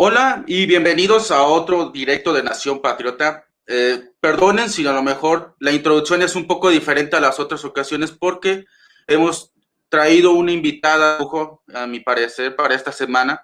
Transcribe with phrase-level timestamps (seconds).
[0.00, 3.48] Hola y bienvenidos a otro directo de Nación Patriota.
[3.66, 7.64] Eh, perdonen si a lo mejor la introducción es un poco diferente a las otras
[7.64, 8.64] ocasiones porque
[9.08, 9.52] hemos
[9.88, 11.18] traído una invitada,
[11.74, 13.42] a mi parecer, para esta semana.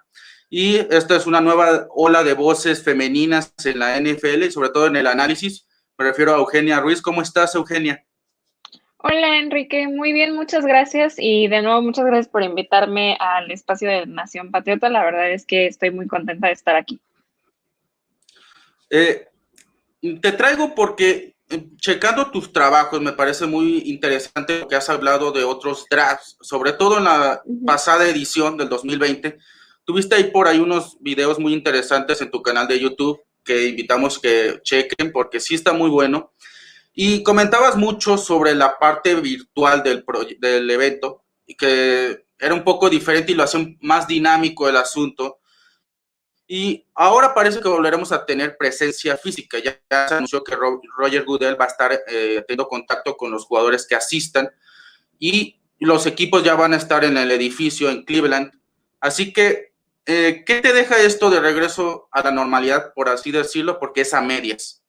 [0.49, 4.95] Y esta es una nueva ola de voces femeninas en la NFL sobre todo en
[4.95, 5.67] el análisis.
[5.97, 7.01] Me refiero a Eugenia Ruiz.
[7.01, 8.05] ¿Cómo estás, Eugenia?
[9.07, 13.87] Hola Enrique, muy bien, muchas gracias y de nuevo muchas gracias por invitarme al espacio
[13.87, 14.89] de Nación Patriota.
[14.89, 16.99] La verdad es que estoy muy contenta de estar aquí.
[18.89, 19.27] Eh,
[20.01, 25.31] te traigo porque eh, checando tus trabajos me parece muy interesante lo que has hablado
[25.31, 29.37] de otros drafts, sobre todo en la pasada edición del 2020.
[29.83, 34.17] Tuviste ahí por ahí unos videos muy interesantes en tu canal de YouTube que invitamos
[34.17, 36.31] que chequen porque sí está muy bueno.
[36.95, 40.03] Y comentabas mucho sobre la parte virtual del,
[40.39, 45.39] del evento, y que era un poco diferente y lo hacía más dinámico el asunto.
[46.47, 49.57] Y ahora parece que volveremos a tener presencia física.
[49.59, 53.85] Ya, se anunció que Roger Goodell va a estar eh, teniendo contacto con los jugadores
[53.87, 54.49] que asistan
[55.19, 58.51] y los equipos ya van a estar en el edificio en Cleveland.
[58.99, 59.73] Así que,
[60.05, 63.79] eh, ¿qué te deja esto de regreso a la normalidad, por así decirlo?
[63.79, 64.83] Porque es a medias.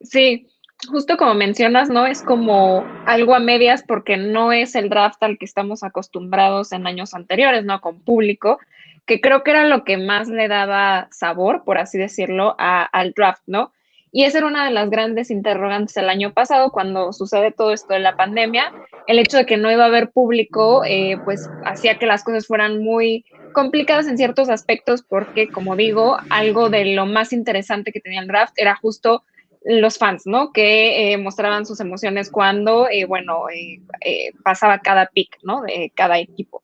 [0.00, 0.48] Sí,
[0.86, 2.06] justo como mencionas, ¿no?
[2.06, 6.86] Es como algo a medias porque no es el draft al que estamos acostumbrados en
[6.86, 7.80] años anteriores, ¿no?
[7.80, 8.58] Con público,
[9.06, 13.42] que creo que era lo que más le daba sabor, por así decirlo, al draft,
[13.46, 13.72] ¿no?
[14.16, 17.94] Y esa era una de las grandes interrogantes el año pasado, cuando sucede todo esto
[17.94, 18.72] de la pandemia.
[19.08, 22.46] El hecho de que no iba a haber público, eh, pues hacía que las cosas
[22.46, 28.00] fueran muy complicadas en ciertos aspectos, porque, como digo, algo de lo más interesante que
[28.00, 29.24] tenía el draft era justo
[29.64, 30.52] los fans, ¿no?
[30.52, 35.62] Que eh, mostraban sus emociones cuando, eh, bueno, eh, pasaba cada pick, ¿no?
[35.62, 36.62] De cada equipo.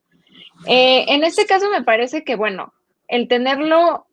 [0.67, 2.73] en este caso me parece que, bueno,
[3.07, 4.05] el tenerlo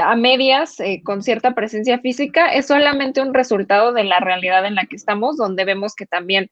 [0.00, 4.86] a medias con cierta presencia física es solamente un resultado de la realidad en la
[4.86, 6.50] que estamos, donde vemos que también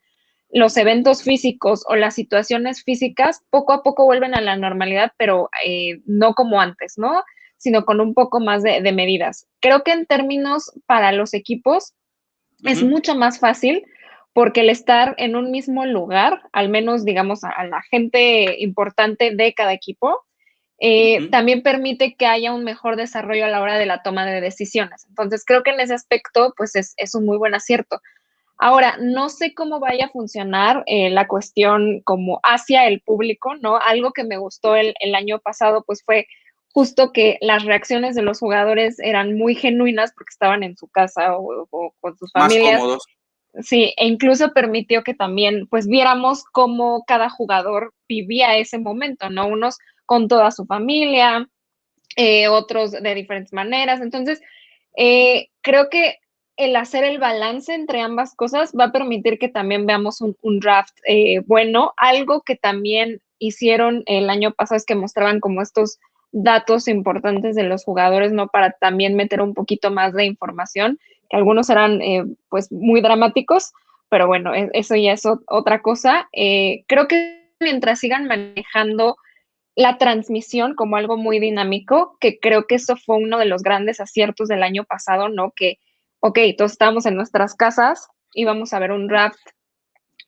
[0.51, 5.49] los eventos físicos o las situaciones físicas poco a poco vuelven a la normalidad, pero
[6.05, 7.23] no como antes, ¿no?
[7.63, 9.47] Sino con un poco más de, medidas.
[9.61, 11.95] Creo que en términos para los equipos
[12.65, 13.85] es mucho más fácil
[14.33, 19.55] porque el estar en un mismo lugar, al menos digamos a, la gente importante de
[19.55, 20.25] cada equipo,
[20.81, 24.41] eh, también permite que haya un mejor desarrollo a la hora de la toma de
[24.41, 25.07] decisiones.
[25.09, 28.01] Entonces, creo que en ese aspecto, pues es, un muy buen acierto.
[28.59, 33.79] Ahora, no sé cómo vaya a funcionar eh, la cuestión como hacia el público, ¿no?
[33.79, 36.27] Algo que me gustó el, el año pasado, pues fue
[36.73, 41.37] justo que las reacciones de los jugadores eran muy genuinas porque estaban en su casa
[41.37, 42.73] o, con sus familias.
[42.73, 43.07] Más cómodos.
[43.61, 49.47] Sí, e incluso permitió que también pues viéramos cómo cada jugador vivía ese momento, ¿no?
[49.47, 51.47] Unos con toda su familia,
[52.17, 54.01] eh, otros de diferentes maneras.
[54.01, 54.41] Entonces,
[54.97, 56.17] eh, creo que
[56.57, 60.97] el hacer el balance entre ambas cosas va a permitir que también veamos un, draft
[61.07, 61.93] eh, bueno.
[61.99, 65.99] Algo que también hicieron el año pasado es que mostraban como estos
[66.33, 68.49] datos importantes de los jugadores, ¿no?
[68.49, 70.99] Para también meter un poquito más de información,
[71.31, 73.73] que algunos eran eh, pues muy dramáticos,
[74.09, 76.29] pero bueno, e-, eso ya es otra cosa.
[76.33, 79.17] Eh, creo que mientras sigan manejando
[79.75, 84.01] la transmisión como algo muy dinámico, que creo que eso fue uno de los grandes
[84.01, 85.53] aciertos del año pasado, ¿no?
[85.55, 85.79] Que,
[86.21, 89.41] ok, todos estábamos en nuestras casas, íbamos a ver un draft,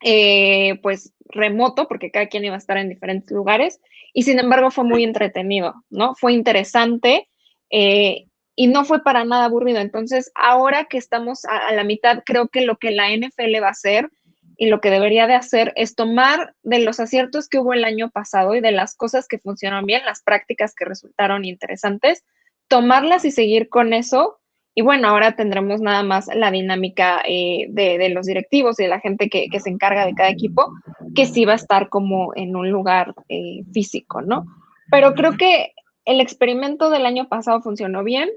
[0.03, 3.81] eh, pues remoto, porque cada quien iba a estar en diferentes lugares,
[4.13, 6.15] y sin embargo fue muy entretenido, ¿no?
[6.15, 7.29] Fue interesante
[7.71, 9.81] eh, y no fue para nada aburrido.
[9.81, 13.73] Entonces, ahora que estamos a, la mitad, creo que lo que la NFL va a
[13.73, 14.11] hacer
[14.57, 18.11] y lo que debería de hacer es tomar de los aciertos que hubo el año
[18.11, 22.25] pasado y de las cosas que funcionaron bien, las prácticas que resultaron interesantes,
[22.69, 24.39] tomarlas y seguir con eso
[24.77, 28.99] y bueno, ahora tendremos nada más la dinámica eh, de, los directivos y de la
[28.99, 30.73] gente que, se encarga de cada equipo,
[31.15, 34.47] que sí va a estar como en un lugar eh, físico, ¿no?
[34.91, 35.73] Pero creo que
[36.05, 38.31] el experimento del año pasado funcionó bien.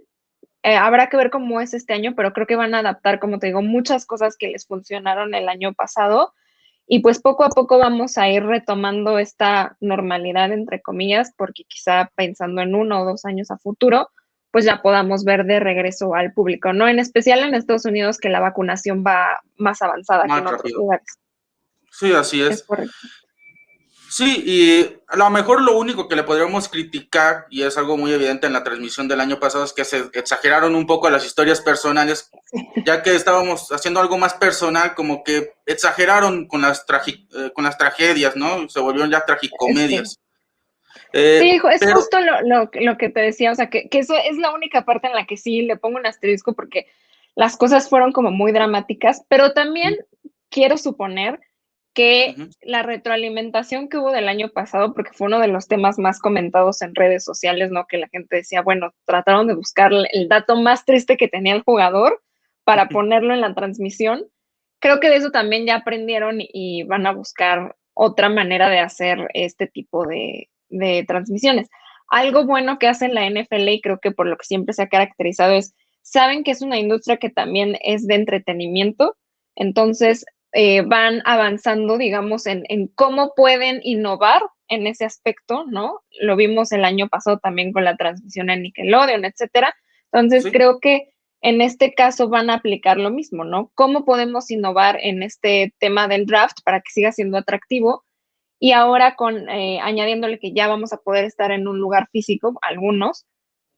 [0.62, 3.40] Eh, habrá que ver cómo es este año, pero creo que van a adaptar, como
[3.40, 6.34] te digo, muchas cosas que les funcionaron el año pasado.
[6.86, 12.12] Y pues poco a poco vamos a ir retomando esta normalidad, entre comillas, porque quizá
[12.16, 14.10] pensando en uno o dos años a futuro,
[14.58, 16.88] pues ya podamos ver de regreso al público, ¿no?
[16.88, 21.06] En especial en Estados Unidos, que la vacunación va más avanzada que en otros lugares.
[21.92, 22.66] Sí, así es.
[24.10, 28.12] Sí, y a lo mejor lo único que le podríamos criticar, y es algo muy
[28.12, 31.62] evidente en la transmisión del año pasado, es que se exageraron un poco las historias
[31.62, 32.32] personales,
[32.84, 37.78] ya que estábamos haciendo algo más personal, como que exageraron con las, eh, con las
[37.78, 38.68] tragedias, ¿no?
[38.70, 40.18] Se volvieron ya tragicomedias.
[41.14, 44.86] Eh, sí, es justo lo, que te decía, o sea, que, eso es la única
[44.86, 46.88] parte en la que sí le pongo un asterisco porque
[47.36, 49.98] las cosas fueron como muy dramáticas, pero también
[50.50, 51.40] quiero suponer
[51.94, 56.20] que la retroalimentación que hubo del año pasado, porque fue uno de los temas más
[56.20, 57.88] comentados en redes sociales, ¿no?
[57.88, 61.64] Que la gente decía, bueno, trataron de buscar el dato más triste que tenía el
[61.64, 62.22] jugador
[62.64, 64.28] para ponerlo en la transmisión.
[64.80, 69.28] Creo que de eso también ya aprendieron y van a buscar otra manera de hacer
[69.34, 71.70] este tipo de, de transmisiones.
[72.10, 74.88] Algo bueno que hace la NFL y creo que por lo que siempre se ha
[74.88, 79.18] caracterizado es, saben que es una industria que también es de entretenimiento,
[79.56, 82.64] entonces eh, van avanzando, digamos, en,
[82.96, 86.02] cómo pueden innovar en ese aspecto, ¿no?
[86.22, 89.76] Lo vimos el año pasado también con la transmisión en Nickelodeon, etcétera.
[90.12, 91.10] Entonces, creo que
[91.42, 93.72] en este caso van a aplicar lo mismo, ¿no?
[93.76, 98.04] ¿Cómo podemos innovar en este tema del draft para que siga siendo atractivo?
[98.60, 102.58] Y ahora con eh, añadiéndole que ya vamos a poder estar en un lugar físico,
[102.62, 103.26] algunos,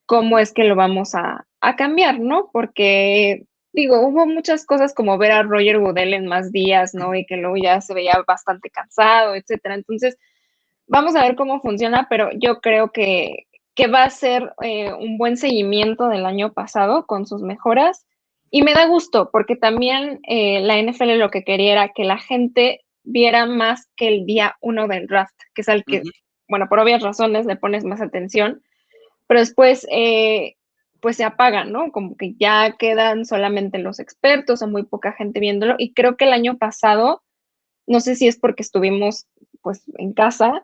[0.06, 2.50] ¿cómo es que lo vamos a, a cambiar, ¿no?
[2.54, 7.16] Porque digo, hubo muchas cosas como ver a Roger Goodell en más días, ¿no?
[7.16, 9.76] Y que luego ya se veía bastante cansado, etcétera.
[9.76, 10.18] Entonces,
[10.88, 15.18] vamos a ver cómo funciona, pero yo creo que, que va a ser eh, un
[15.18, 18.06] buen seguimiento del año pasado con sus mejoras.
[18.52, 22.18] Y me da gusto, porque también eh, la NFL lo que quería era que la
[22.18, 26.04] gente viera más que el día uno del draft, que es al que,
[26.48, 28.62] bueno, por obvias razones le pones más atención,
[29.28, 30.56] pero después eh,
[31.00, 31.92] pues se apagan, ¿no?
[31.92, 35.76] Como que ya quedan solamente los expertos o muy poca gente viéndolo.
[35.78, 37.24] Y creo que el año pasado,
[37.88, 39.26] no sé si es porque estuvimos
[39.62, 40.64] pues en casa,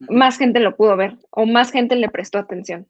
[0.00, 2.88] más gente lo pudo ver o más gente le prestó atención.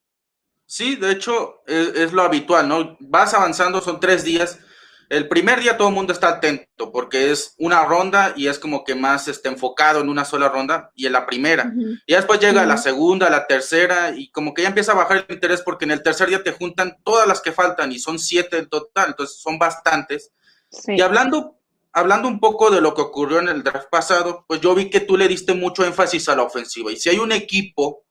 [0.67, 2.97] Sí, de hecho es, lo habitual, ¿no?
[3.01, 4.61] Vas avanzando, son tres días
[5.11, 8.85] el primer día todo el mundo está atento porque es una ronda y es como
[8.85, 11.73] que más este, enfocado en una sola ronda y en la primera.
[12.07, 15.35] Y después llega la segunda, la tercera y como que ya empieza a bajar el
[15.35, 18.59] interés porque en el tercer día te juntan todas las que faltan y son siete
[18.59, 20.33] en total, entonces son bastantes.
[20.87, 21.57] Y hablando,
[21.93, 25.01] hablando un poco de lo que ocurrió en el draft pasado, pues yo vi que
[25.01, 28.05] tú le diste mucho énfasis a la ofensiva y si hay un equipo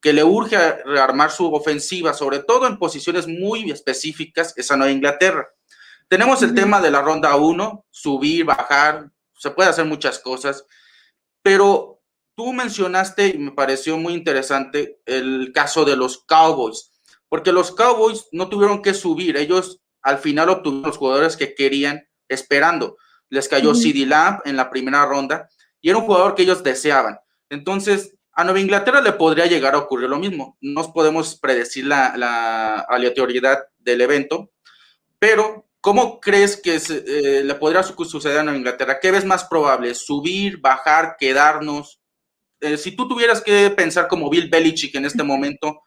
[0.00, 4.92] que le urge rearmar su ofensiva, sobre todo en posiciones muy específicas, es a Nueva
[4.92, 5.48] Inglaterra.
[6.10, 10.66] Tenemos el tema de la ronda 1, subir, bajar, se puede hacer muchas cosas,
[11.40, 12.02] pero
[12.34, 16.90] tú mencionaste y me pareció muy interesante el caso de los Cowboys,
[17.28, 22.08] porque los Cowboys no tuvieron que subir, ellos al final obtuvieron los jugadores que querían
[22.28, 22.96] esperando.
[23.28, 25.48] Les cayó CD Lamb en la primera ronda
[25.80, 27.20] y era un jugador que ellos deseaban.
[27.50, 30.56] Entonces, a Nueva Inglaterra le podría llegar a ocurrir lo mismo.
[30.60, 34.50] No podemos predecir la, la aleatoriedad del evento,
[35.20, 38.98] pero ¿Cómo crees que eh, le podría suceder a Inglaterra?
[39.00, 39.94] ¿Qué ves más probable?
[39.94, 42.00] ¿Subir, bajar, quedarnos?
[42.60, 45.82] Eh, si tú tuvieras que pensar como Bill Belichick en este momento,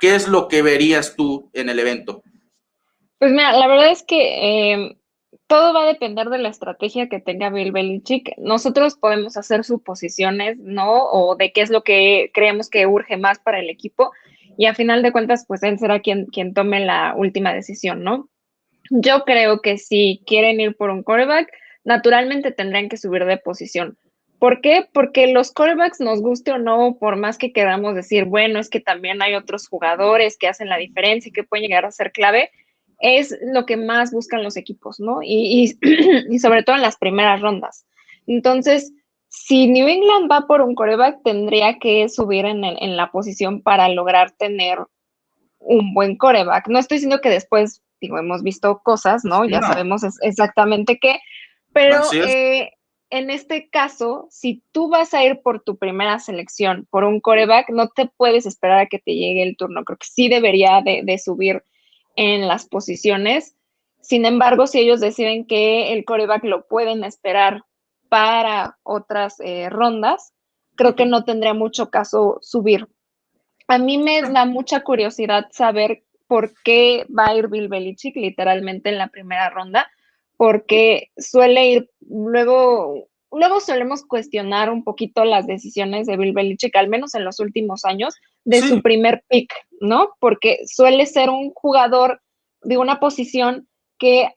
[0.00, 2.22] ¿qué es lo que verías tú en el evento?
[3.18, 4.98] Pues mira, la verdad es que em,
[5.46, 8.32] todo va a depender de la estrategia que tenga Bill Belichick.
[8.38, 11.04] Nosotros podemos hacer suposiciones, ¿no?
[11.10, 14.12] O de qué es lo que creemos que urge más para el equipo.
[14.56, 18.30] Y a final de cuentas, pues él será quien, quien tome la última decisión, ¿no?
[18.90, 21.50] Yo creo que si quieren ir por un quarterback,
[21.84, 23.96] naturalmente tendrán que subir de posición.
[24.38, 24.86] ¿Por qué?
[24.92, 28.80] Porque los quarterbacks, nos guste o no, por más que queramos decir, bueno, es que
[28.80, 32.50] también hay otros jugadores que hacen la diferencia y que pueden llegar a ser clave,
[33.00, 35.20] es lo que más buscan los equipos, ¿no?
[35.22, 35.78] Y,
[36.40, 37.86] sobre todo en las primeras rondas.
[38.26, 38.92] Entonces,
[39.28, 43.88] si New England va por un quarterback, tendría que subir en, en la posición para
[43.88, 44.78] lograr tener
[45.58, 46.68] un buen coreback.
[46.68, 49.44] No estoy diciendo que después digo, hemos visto cosas, ¿no?
[49.44, 51.18] Ya sabemos exactamente qué,
[51.72, 52.70] pero eh,
[53.10, 57.70] en este caso, si tú vas a ir por tu primera selección, por un coreback,
[57.70, 59.84] no te puedes esperar a que te llegue el turno.
[59.84, 61.62] Creo que sí debería de, subir
[62.16, 63.54] en las posiciones.
[64.00, 67.62] Sin embargo, si ellos deciden que el coreback lo pueden esperar
[68.08, 70.32] para otras eh, rondas,
[70.76, 72.88] creo que no tendría mucho caso subir.
[73.68, 78.88] A mí me da mucha curiosidad saber por qué va a ir Bill Belichick literalmente
[78.88, 79.90] en la primera ronda,
[80.36, 86.88] porque suele ir, luego, luego solemos cuestionar un poquito las decisiones de Bill Belichick, al
[86.88, 88.14] menos en los últimos años,
[88.44, 90.10] de su primer pick, ¿no?
[90.20, 92.20] Porque suele ser un jugador
[92.62, 93.68] de una posición
[93.98, 94.28] que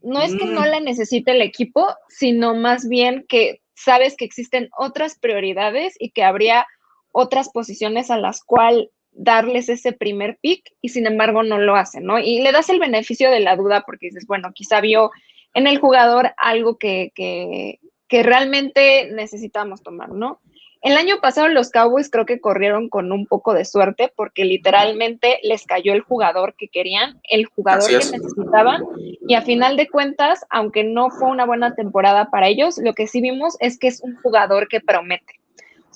[0.00, 0.64] no es que no mm.
[0.64, 6.22] la necesite el equipo, sino más bien que sabes que existen otras prioridades y que
[6.22, 6.66] habría
[7.12, 12.04] otras posiciones a las cuales darles ese primer pick y sin embargo no lo hacen,
[12.04, 12.18] ¿no?
[12.18, 15.10] Y le das el beneficio de la duda porque dices, bueno, quizá vio
[15.54, 17.78] en el jugador algo que, que,
[18.22, 20.40] realmente necesitamos tomar, ¿no?
[20.80, 25.40] El año pasado los Cowboys creo que corrieron con un poco de suerte porque literalmente
[25.42, 28.84] les cayó el jugador que querían, el jugador que necesitaban
[29.26, 33.08] y a final de cuentas, aunque no fue una buena temporada para ellos, lo que
[33.08, 35.40] sí vimos es que es un jugador que promete.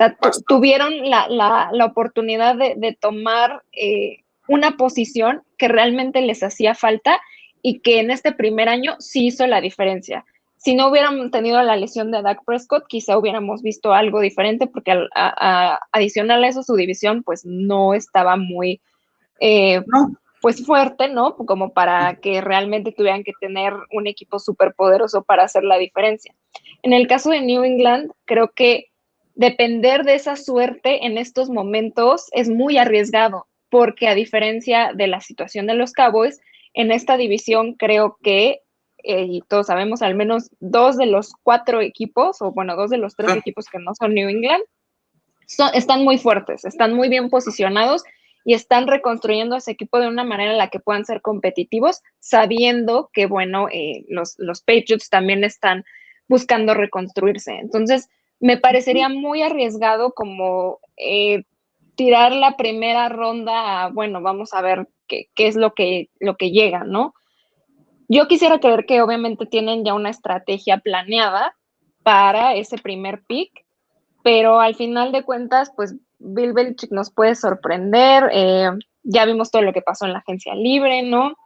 [0.08, 0.16] Sea,
[0.46, 6.74] tuvieron la, la, la, oportunidad de, de tomar eh, una posición que realmente les hacía
[6.74, 7.20] falta
[7.62, 10.24] y que en este primer año sí hizo la diferencia
[10.62, 15.08] si no hubiéramos tenido la lesión de Dak Prescott, quizá hubiéramos visto algo diferente, porque
[15.12, 18.80] adicional a eso, su división pues no estaba muy
[19.40, 19.82] eh,
[20.40, 21.34] pues fuerte, ¿no?
[21.34, 26.32] Como para que realmente tuvieran que tener un equipo súper poderoso para hacer la diferencia.
[26.82, 28.91] En el caso de New England, creo que
[29.34, 35.20] depender de esa suerte en estos momentos es muy arriesgado, porque a diferencia de la
[35.20, 36.40] situación de los Cowboys,
[36.74, 38.60] en esta división creo que
[39.04, 42.98] eh, y todos sabemos, al menos dos de los cuatro equipos, o bueno, dos de
[42.98, 44.62] los tres equipos que no son New England,
[45.74, 48.04] están muy fuertes, están muy bien posicionados
[48.44, 53.10] y están reconstruyendo ese equipo de una manera en la que puedan ser competitivos, sabiendo
[53.12, 55.84] que, bueno, eh, los, los Patriots también están
[56.28, 57.52] buscando reconstruirse.
[57.52, 58.08] Entonces,
[58.42, 61.44] me parecería muy arriesgado como eh,
[61.94, 66.36] tirar la primera ronda a, bueno, vamos a ver qué, qué es lo que, lo
[66.36, 67.14] que llega, ¿no?
[68.08, 71.54] Yo quisiera creer que obviamente tienen ya una estrategia planeada
[72.02, 73.64] para ese primer pick,
[74.24, 78.28] pero al final de cuentas, pues Bill Belichick nos puede sorprender.
[78.32, 78.70] Eh,
[79.04, 81.36] ya vimos todo lo que pasó en la agencia libre, ¿no?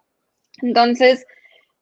[0.63, 1.27] Entonces,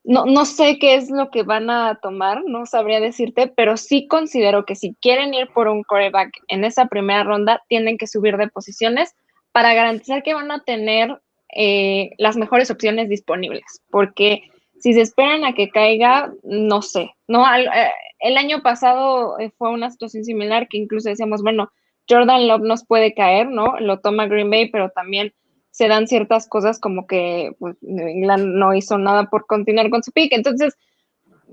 [0.04, 4.06] no, no sé qué es lo que van a tomar, no sabría decirte, pero sí
[4.06, 8.36] considero que si quieren ir por un coreback en esa primera ronda, tienen que subir
[8.36, 9.14] de posiciones
[9.52, 11.20] para garantizar que van a tener
[11.56, 14.42] eh, las mejores opciones disponibles, porque
[14.80, 17.46] si se esperan a que caiga, no sé, ¿no?
[17.56, 21.70] Eh, el año pasado eh, fue una situación similar que incluso decíamos, bueno,
[22.08, 23.78] Jordan Love nos puede caer, ¿no?
[23.80, 25.32] Lo toma Green Bay, pero también
[25.74, 30.12] se dan ciertas cosas como que pues, England no hizo nada por continuar con su
[30.12, 30.32] pick.
[30.32, 30.76] Entonces,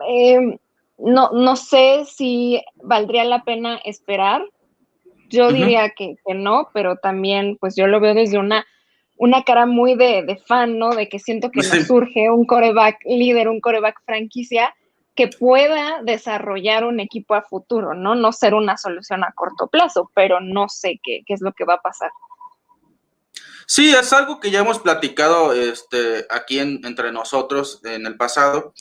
[0.07, 0.59] em,
[0.99, 4.43] no, no sé si valdría la pena esperar.
[5.27, 8.63] Yo diría que, que no, pero también, pues yo lo veo desde una
[9.17, 10.91] una cara muy de, fan, ¿no?
[10.91, 14.71] De que siento que nos surge un coreback líder, un coreback franquicia
[15.15, 18.13] que pueda desarrollar un equipo a futuro, ¿no?
[18.13, 21.65] No ser una solución a corto plazo, pero no sé qué, qué es lo que
[21.65, 22.11] va a pasar.
[23.65, 28.73] Sí, es algo que ya hemos platicado este, aquí entre nosotros en el pasado.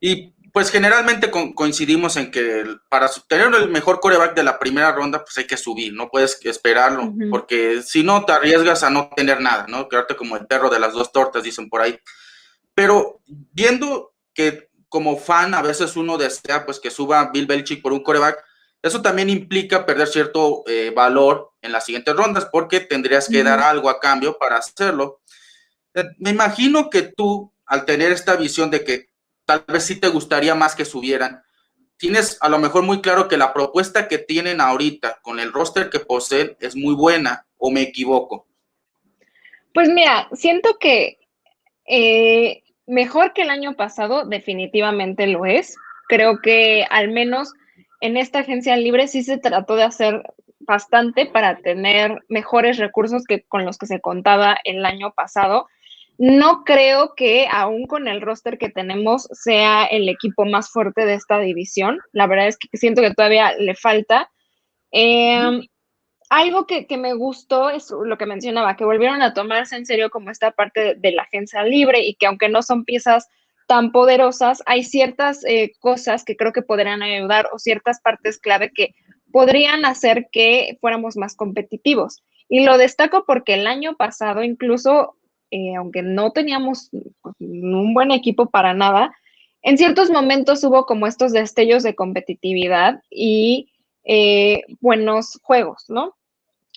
[0.00, 5.22] Y pues generalmente coincidimos en que para tener el mejor coreback de la primera ronda,
[5.22, 9.42] pues hay que subir, no puedes esperarlo, porque si no te arriesgas a no tener
[9.42, 9.86] nada, ¿no?
[9.86, 11.98] Quedarte como el perro de las dos tortas, dicen por ahí.
[12.74, 17.92] Pero viendo que como fan a veces uno desea pues que suba Bill Belichick por
[17.92, 18.42] un coreback,
[18.86, 23.60] eso también implica perder cierto eh, valor en las siguientes rondas, porque tendrías que dar
[23.60, 25.20] algo a cambio para hacerlo.
[25.94, 29.08] Eh, me imagino que tú, al tener esta visión de que
[29.44, 31.42] tal vez sí te gustaría más que subieran.
[31.96, 35.88] Tienes a lo mejor muy claro que la propuesta que tienen ahorita con el roster
[35.88, 38.46] que poseen es muy buena o me equivoco.
[39.72, 41.18] Pues mira, siento que
[41.86, 45.76] eh, mejor que el año pasado definitivamente lo es.
[46.08, 47.52] Creo que al menos
[48.00, 50.22] en esta agencia libre sí se trató de hacer
[50.60, 55.66] bastante para tener mejores recursos que con los que se contaba el año pasado.
[56.18, 61.14] No creo que aún con el roster que tenemos sea el equipo más fuerte de
[61.14, 62.00] esta división.
[62.12, 64.30] La verdad es que siento que todavía le falta.
[64.90, 65.60] Em,
[66.30, 70.30] algo que, me gustó es lo que mencionaba, que volvieron a tomarse en serio como
[70.30, 73.28] esta parte de, la agencia libre y que aunque no son piezas
[73.66, 78.70] tan poderosas, hay ciertas eh, cosas que creo que podrían ayudar o ciertas partes clave
[78.74, 78.94] que
[79.32, 82.22] podrían hacer que fuéramos más competitivos.
[82.48, 85.16] Y lo destaco porque el año pasado incluso
[85.50, 86.90] eh, aunque no teníamos
[87.22, 89.14] pues, un buen equipo para nada,
[89.62, 93.70] en ciertos momentos hubo como estos destellos de competitividad y
[94.04, 96.14] eh, buenos juegos, ¿no?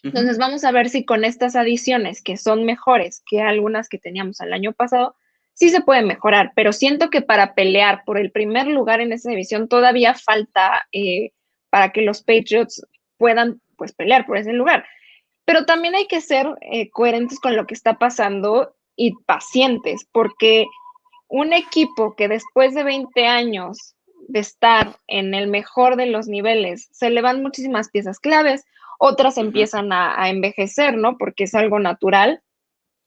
[0.02, 4.40] Entonces vamos a ver si con estas adiciones, que son mejores que algunas que teníamos
[4.40, 5.16] el año pasado,
[5.60, 9.30] sí se puede mejorar, pero siento que para pelear por el primer lugar en esa
[9.30, 11.32] división todavía falta eh,
[11.70, 12.82] para que los Patriots
[13.18, 14.86] puedan pues pelear por ese lugar.
[15.44, 20.66] Pero también hay que ser eh, coherentes con lo que está pasando y pacientes, porque
[21.28, 23.96] un equipo que después de 20 años
[24.30, 28.64] de estar en el mejor de los niveles, se le van muchísimas piezas claves,
[28.98, 31.18] otras empiezan a, a, envejecer, ¿no?
[31.18, 32.42] Porque es algo natural.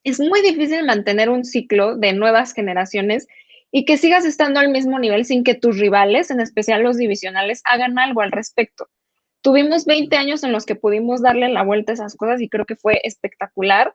[0.04, 3.26] Es muy difícil mantener un ciclo de nuevas generaciones
[3.70, 7.62] y que sigas estando al mismo nivel sin que tus rivales, en especial los divisionales,
[7.64, 8.88] hagan algo al respecto.
[9.40, 12.64] tuvimos 20 años en los que pudimos darle la vuelta a esas cosas y creo
[12.64, 13.92] que fue espectacular,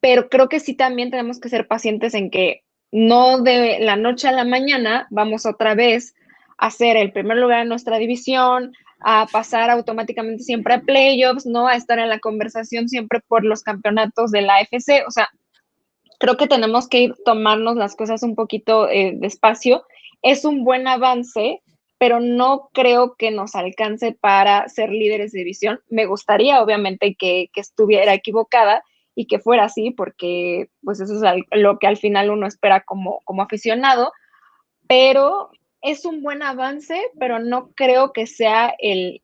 [0.00, 4.28] pero creo que sí también tenemos que ser pacientes en que no de la noche
[4.28, 6.14] a la mañana vamos otra vez
[6.58, 11.68] a ser el primer lugar en nuestra división, a pasar automáticamente siempre a playoffs, ¿no?
[11.68, 15.06] A estar en la conversación siempre por los campeonatos de la AFC.
[15.06, 15.28] O sea,
[16.18, 19.84] creo que tenemos que ir tomarnos las cosas un poquito eh, despacio.
[20.22, 21.62] Es un buen avance,
[21.96, 25.80] pero no creo que nos alcance para ser líderes de división.
[25.88, 28.82] Me gustaría, obviamente, que, que estuviera equivocada
[29.14, 33.20] y que fuera así, porque pues eso es lo que al final uno espera como,
[33.24, 34.12] como aficionado,
[34.88, 35.50] pero
[35.82, 39.22] es un buen avance, pero no creo que sea el,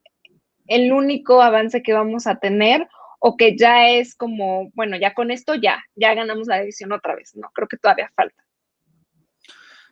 [0.67, 5.31] el único avance que vamos a tener o que ya es como, bueno, ya con
[5.31, 7.35] esto ya, ya ganamos la división otra vez.
[7.35, 8.45] No, creo que todavía falta.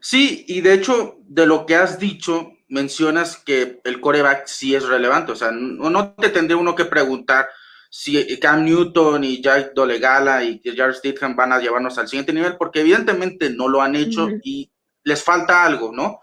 [0.01, 4.87] Sí, y de hecho, de lo que has dicho, mencionas que el coreback sí es
[4.87, 5.33] relevante.
[5.33, 7.49] O sea, no, no te tendría uno que preguntar
[7.89, 12.57] si Cam Newton y Jack Dolegala y Jared Stidham van a llevarnos al siguiente nivel,
[12.57, 14.73] porque evidentemente no lo han hecho y
[15.05, 16.21] les falta algo, ¿no?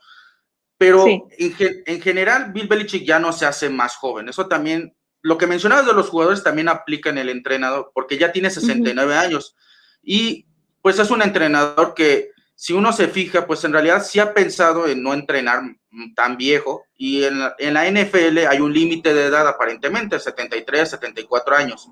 [0.80, 4.30] Pero en, general, Bill Belichick ya no se hace más joven.
[4.30, 8.32] Eso también, lo que mencionabas de los jugadores también aplica en el entrenador, porque ya
[8.32, 9.58] tiene 69 años.
[10.02, 10.46] Y
[10.82, 14.88] pues es un entrenador que, si uno se fija, pues en realidad sí ha pensado
[14.88, 15.64] en no entrenar
[16.16, 16.86] tan viejo.
[16.96, 21.90] Y en la, en la NFL hay un límite de edad aparentemente, 73, 74 años.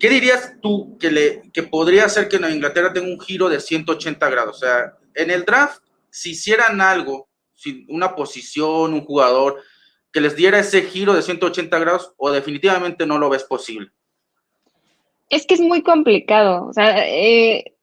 [0.00, 3.60] ¿Qué dirías tú que, le, que podría hacer que en Inglaterra tenga un giro de
[3.60, 4.56] 180 grados?
[4.56, 7.28] O sea, en el draft, si hicieran algo
[7.88, 9.62] una posición, un jugador
[10.12, 13.90] que les diera ese giro de 180 grados o definitivamente no lo ves posible?
[15.28, 16.66] Es que es muy complicado.
[16.66, 17.74] O sea, eh,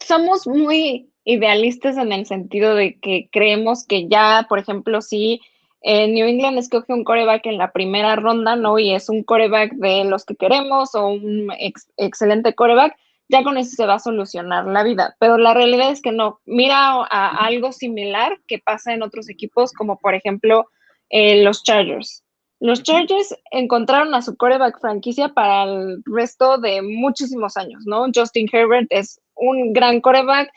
[0.00, 5.40] somos muy idealistas en el sentido de que creemos que ya, por ejemplo, si
[5.82, 8.78] New England escoge un coreback en la primera ronda, ¿no?
[8.78, 11.48] Y es un coreback de los que queremos o un
[11.96, 12.96] excelente coreback,
[13.28, 15.16] ya con eso se va a solucionar la vida.
[15.18, 16.40] Pero la realidad es que no.
[16.44, 20.66] Mira a, algo similar que pasa en otros equipos, como por ejemplo
[21.10, 22.22] eh, los Chargers.
[22.58, 28.06] Los Chargers encontraron a su coreback franquicia para el resto de muchísimos años, ¿no?
[28.14, 30.50] Justin Herbert es un gran coreback,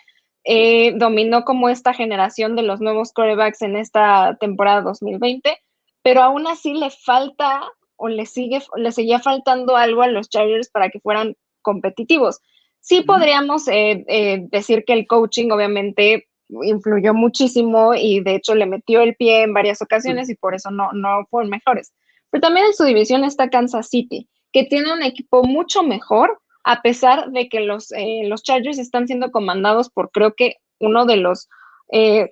[0.45, 5.57] eh, dominó como esta generación de los nuevos corebacks en esta temporada 2020,
[6.01, 7.63] pero aún así le falta
[7.97, 12.39] o le sigue, le seguía faltando algo a los Chargers para que fueran competitivos.
[12.81, 16.27] Sí podríamos eh, eh, decir que el coaching obviamente
[16.63, 20.71] influyó muchísimo y de hecho le metió el pie en varias ocasiones y por eso
[20.71, 21.93] no, no fueron mejores.
[22.31, 26.81] Pero también en su división está Kansas City, que tiene un equipo mucho mejor, a
[26.81, 31.17] pesar de que los, eh, los Chargers están siendo comandados por creo que uno de
[31.17, 31.47] los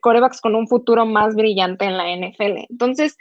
[0.01, 2.67] corebacks con un futuro más brillante en la NFL.
[2.69, 3.17] Entonces,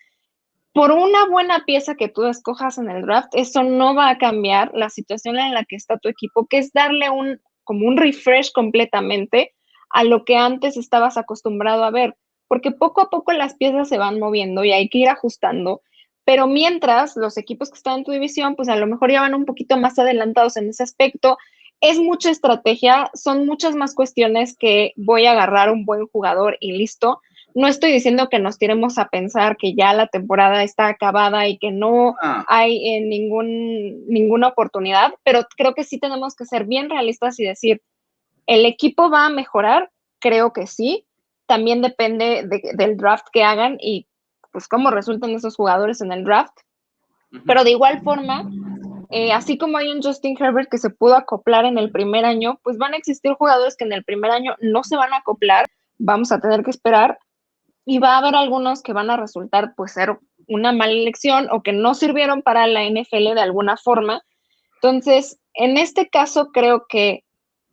[0.77, 4.73] por una buena pieza que tú escojas en el draft, eso no va a cambiar
[4.75, 8.53] la situación en la que está tu equipo, que es darle un como un refresh
[8.53, 9.55] completamente
[9.89, 12.15] a lo que antes estabas acostumbrado a ver,
[12.47, 15.81] porque poco a poco las piezas se van moviendo y hay que ir ajustando,
[16.27, 19.35] pero mientras los equipos que están en tu división, pues a lo mejor ya van
[19.35, 21.39] un poquito más adelantados en ese aspecto,
[21.81, 26.73] es mucha estrategia, son muchas más cuestiones que voy a agarrar un buen jugador y
[26.73, 27.23] listo,
[27.57, 31.57] no estoy diciendo que nos tiremos a pensar que ya la temporada está acabada y
[31.57, 32.45] que no ah.
[32.49, 37.47] hay eh, ningún, ninguna oportunidad, pero creo que sí tenemos que ser bien realistas y
[37.47, 37.81] decir,
[38.47, 39.91] ¿el equipo va a mejorar?
[40.19, 41.07] Creo que sí.
[41.47, 44.07] También depende del draft que hagan y
[44.53, 46.59] pues cómo resultan esos jugadores en el draft.
[47.47, 48.51] Pero de igual forma,
[49.09, 52.61] eh, así como hay un Justin Herbert que se pudo acoplar en el primer año,
[52.63, 55.65] pues van a existir jugadores que en el primer año no se van a acoplar.
[55.99, 57.19] Vamos a tener que esperar
[57.87, 60.19] y va a haber algunos que van a resultar pues ser
[60.49, 64.21] una mala elección o que no sirvieron para la NFL de alguna forma.
[64.75, 67.23] Entonces, en este caso creo que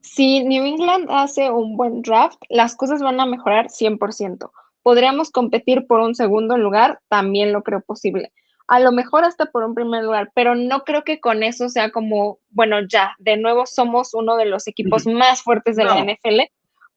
[0.01, 4.51] si New England hace un buen draft, las cosas van a mejorar 100%.
[4.83, 8.31] Podríamos competir por un segundo lugar, también lo creo posible.
[8.67, 11.89] A lo mejor hasta por un primer lugar, pero no creo que con eso sea
[11.91, 16.41] como, bueno, ya, de nuevo somos uno de los equipos más fuertes de la NFL,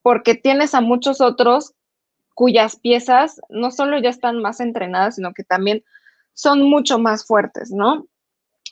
[0.02, 1.74] porque tienes a muchos otros
[2.36, 5.82] cuyas piezas no solo ya están más entrenadas, sino que también
[6.34, 8.06] son mucho más fuertes, ¿no?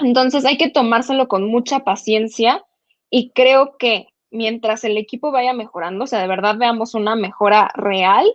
[0.01, 2.63] Entonces hay que tomárselo con mucha paciencia
[3.09, 7.71] y creo que mientras el equipo vaya mejorando, o sea, de verdad veamos una mejora
[7.75, 8.27] real,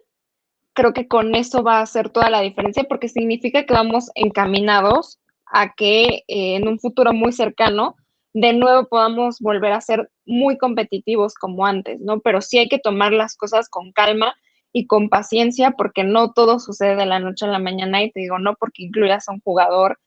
[0.73, 5.19] creo que con eso va a hacer toda la diferencia porque significa que vamos encaminados
[5.45, 7.97] a que eh, en un futuro muy cercano
[8.33, 12.19] de nuevo podamos volver a ser muy competitivos como antes, ¿no?
[12.19, 14.33] Pero sí hay que tomar las cosas con calma
[14.71, 18.19] y con paciencia, porque no todo sucede de la noche a la mañana y te
[18.19, 19.99] digo, no porque incluyas a un jugador,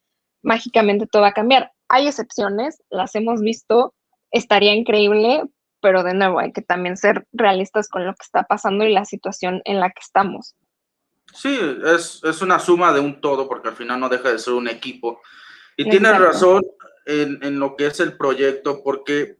[0.42, 1.72] mágicamente todo va a cambiar.
[1.88, 3.94] Hay excepciones, las hemos visto,
[4.30, 5.44] estaría increíble,
[5.80, 9.04] pero de nuevo hay que también ser realistas con lo que está pasando y la
[9.04, 10.54] situación en la que estamos.
[11.34, 14.54] Sí, es, es una suma de un todo, porque al final no deja de ser
[14.54, 15.20] un equipo.
[15.76, 16.62] Y tienes razón
[17.06, 19.38] en, en, lo que es el proyecto, porque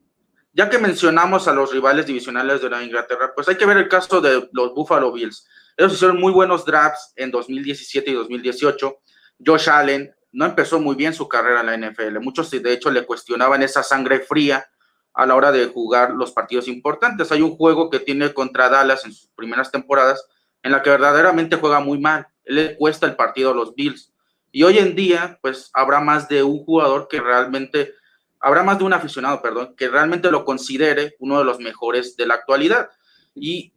[0.53, 3.89] ya que mencionamos a los rivales divisionales de la Inglaterra, pues hay que ver el
[3.89, 5.47] caso de los Buffalo Bills.
[5.77, 8.99] Ellos hicieron muy buenos drafts en 2017 y 2018.
[9.45, 12.19] Josh Allen no empezó muy bien su carrera en la NFL.
[12.21, 14.67] Muchos, de hecho, le cuestionaban esa sangre fría
[15.15, 17.33] a la hora de jugar los partidos importantes.
[17.33, 20.27] Hay un juego que tiene contra Dallas en sus primeras temporadas
[20.63, 22.27] en la que verdaderamente juega muy mal.
[22.45, 24.13] Le cuesta el partido a los Bills.
[24.51, 27.95] Y hoy en día, pues habrá más de un jugador que realmente
[28.43, 32.27] habrá más de un aficionado, perdón, que realmente lo considere uno de los mejores de
[32.27, 32.91] la actualidad.
[33.35, 33.73] Y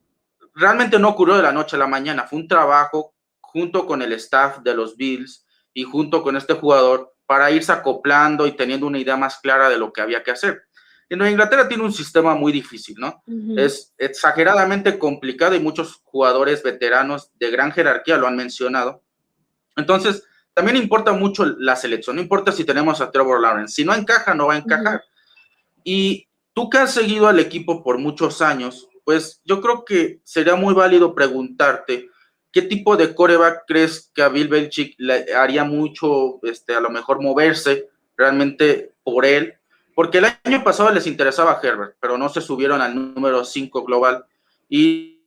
[0.56, 4.12] realmente no ocurrió de la noche a la mañana, fue un trabajo junto con el
[4.14, 9.00] staff de los Bills y junto con este jugador para irse acoplando y teniendo una
[9.00, 10.64] idea más clara de lo que había que hacer.
[11.08, 13.24] En Inglaterra tiene un sistema muy difícil, ¿no?
[13.58, 19.04] Es exageradamente complicado y muchos jugadores veteranos de gran jerarquía lo han mencionado.
[19.76, 20.24] Entonces,
[20.56, 24.34] también importa mucho la selección, no importa si tenemos a Trevor Lawrence, si no encaja,
[24.34, 25.04] no va a encajar.
[25.84, 30.56] Y tú que has seguido al equipo por muchos años, pues yo creo que sería
[30.56, 32.10] muy válido preguntarte
[32.54, 36.90] qué tipo de coreback crees que a Bill Belichick le haría mucho, este, a lo
[36.90, 39.56] mejor moverse realmente por él,
[39.94, 44.26] porque el año pasado les interesaba Herbert, pero no se subieron al número 5 global.
[44.70, 45.22] Y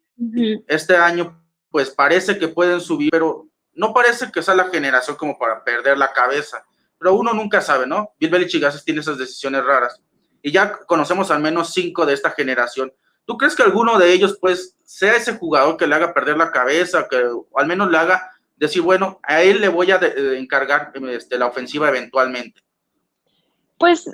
[0.66, 1.38] este año
[1.70, 3.47] pues parece que pueden subir, pero
[3.78, 6.64] no parece que sea la generación como para perder la cabeza,
[6.98, 8.12] pero uno nunca sabe, ¿no?
[8.18, 10.02] Bill Belichick a tiene esas decisiones raras.
[10.42, 12.92] Y ya conocemos al menos cinco de esta generación.
[13.24, 16.50] ¿Tú crees que alguno de ellos, pues, sea ese jugador que le haga perder la
[16.50, 17.22] cabeza, que
[17.54, 20.00] al menos le haga decir, bueno, a él le voy a
[20.36, 22.60] encargar este, la ofensiva eventualmente?
[23.78, 24.10] Pues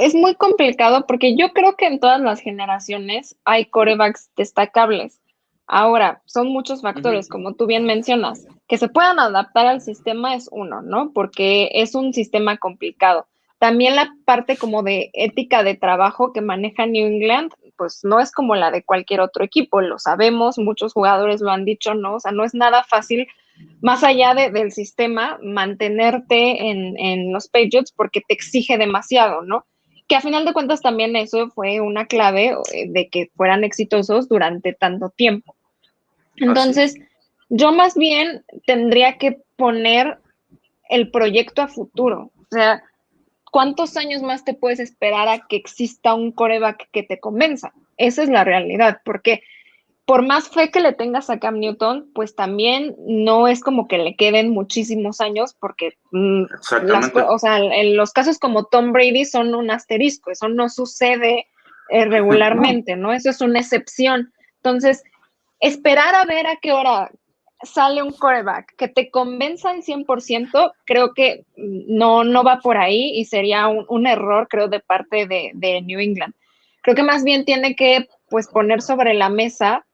[0.00, 5.20] es muy complicado porque yo creo que en todas las generaciones hay corebacks destacables.
[5.66, 10.48] Ahora, son muchos factores, como tú bien mencionas, que se puedan adaptar al sistema es
[10.52, 11.10] uno, ¿no?
[11.12, 13.26] Porque es un sistema complicado.
[13.58, 18.30] También la parte como de ética de trabajo que maneja New England, pues no es
[18.30, 22.14] como la de cualquier otro equipo, lo sabemos, muchos jugadores lo han dicho, ¿no?
[22.14, 23.26] O sea, no es nada fácil,
[23.82, 29.66] más allá del sistema, mantenerte en, en los Patriots porque te exige demasiado, ¿no?
[30.06, 34.28] que a final de cuentas también eso fue una clave eh, de que fueran exitosos
[34.28, 35.54] durante tanto tiempo.
[36.36, 36.96] Entonces,
[37.50, 40.18] yo más bien tendría que poner
[40.88, 42.30] el proyecto a futuro.
[42.36, 42.82] O sea,
[43.50, 47.72] ¿cuántos años más te puedes esperar a que exista un coreback que te convenza?
[47.96, 49.42] Esa es la realidad, porque
[50.06, 53.98] por más fe que le tengas a Cam Newton, pues también no es como que
[53.98, 56.44] le queden muchísimos años, porque mm,
[57.28, 61.46] o sea, en los casos como Tom Brady son un asterisco, eso no sucede
[61.90, 63.12] eh, regularmente, ¿no?
[63.12, 64.32] Eso es una excepción.
[64.56, 65.04] Entonces,
[65.60, 67.10] esperar a ver a qué hora
[67.62, 73.12] sale un quarterback que te convenza al 100%, creo que no, no va por ahí
[73.14, 76.34] y sería un, error, creo, de parte de, de, New England.
[76.82, 79.84] Creo que más bien tiene que pues, poner sobre la mesa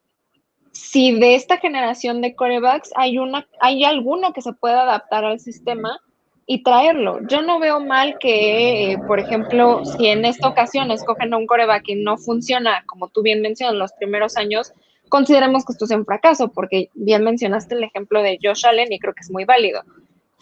[0.73, 5.41] si de esta generación de quarterbacks hay, una, hay alguno que se pueda adaptar al
[5.41, 5.99] sistema
[6.47, 7.19] y traerlo.
[7.27, 11.47] Yo no veo mal que, eh, por ejemplo, si en esta ocasión escogen a un
[11.47, 14.73] coreback y no funciona, como tú bien mencionas, los primeros años,
[15.09, 18.99] consideremos que esto sea un fracaso, porque bien mencionaste el ejemplo de Josh Allen y
[18.99, 19.83] creo que es muy válido.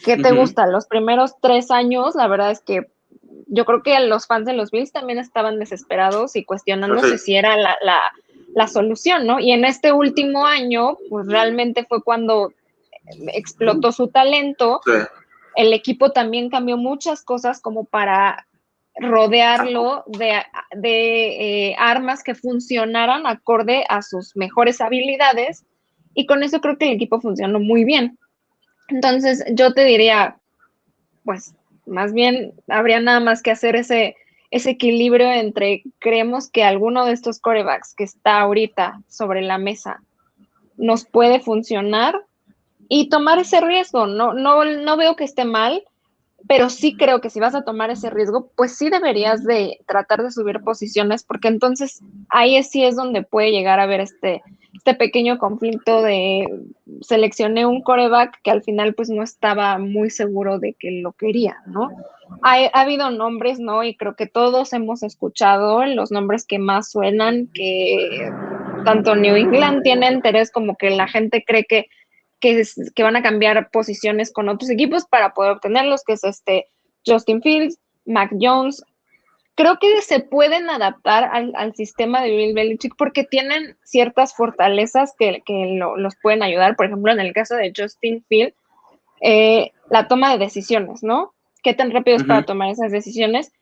[0.05, 0.67] ¿Qué te gusta?
[0.67, 2.89] Los primeros tres años, la verdad es que
[3.47, 7.57] yo creo que los fans de los Bills también estaban desesperados y cuestionándose si era
[7.57, 8.01] la, la,
[8.55, 9.39] la, solución, ¿no?
[9.39, 12.53] Y en este último año, pues realmente fue cuando
[13.33, 14.81] explotó su talento.
[15.55, 18.47] El equipo también cambió muchas cosas como para
[18.97, 20.43] rodearlo de,
[20.83, 25.65] eh, armas que funcionaran acorde a sus mejores habilidades
[26.15, 28.19] y con eso creo que el equipo funcionó muy bien.
[28.89, 30.37] Entonces yo te diría,
[31.25, 31.55] pues
[31.87, 34.17] más bien habría nada más que hacer ese,
[34.51, 40.03] ese equilibrio entre creemos que alguno de estos corebacks que está ahorita sobre la mesa
[40.77, 42.25] nos puede funcionar
[42.89, 44.07] y tomar ese riesgo.
[44.07, 45.83] No, no, no veo que esté mal
[46.47, 50.23] pero sí creo que si vas a tomar ese riesgo, pues sí deberías de tratar
[50.23, 54.43] de subir posiciones, porque entonces ahí sí es donde puede llegar a haber este,
[54.75, 56.47] este pequeño conflicto de
[57.01, 61.57] seleccioné un coreback que al final pues no estaba muy seguro de que lo quería,
[61.67, 61.91] ¿no?
[62.43, 63.83] Ha, ha habido nombres, ¿no?
[63.85, 68.31] Y creo que todos hemos escuchado los nombres que más suenan, que
[68.85, 71.87] tanto New England tiene interés como que la gente cree que,
[72.45, 72.63] que,
[72.95, 76.67] que van a cambiar posiciones con otros equipos para poder obtenerlos, que es este
[77.07, 78.85] Justin Fields, Mac Jones.
[79.55, 85.43] Creo que se pueden adaptar al, sistema de Bill Belichick porque tienen ciertas fortalezas que,
[85.47, 86.77] que los pueden ayudar.
[86.77, 88.55] Por ejemplo, en el caso de Justin Fields,
[89.23, 91.33] eh, la toma de decisiones, ¿no?
[91.63, 93.53] ¿Qué tan rápido es para tomar esas decisiones?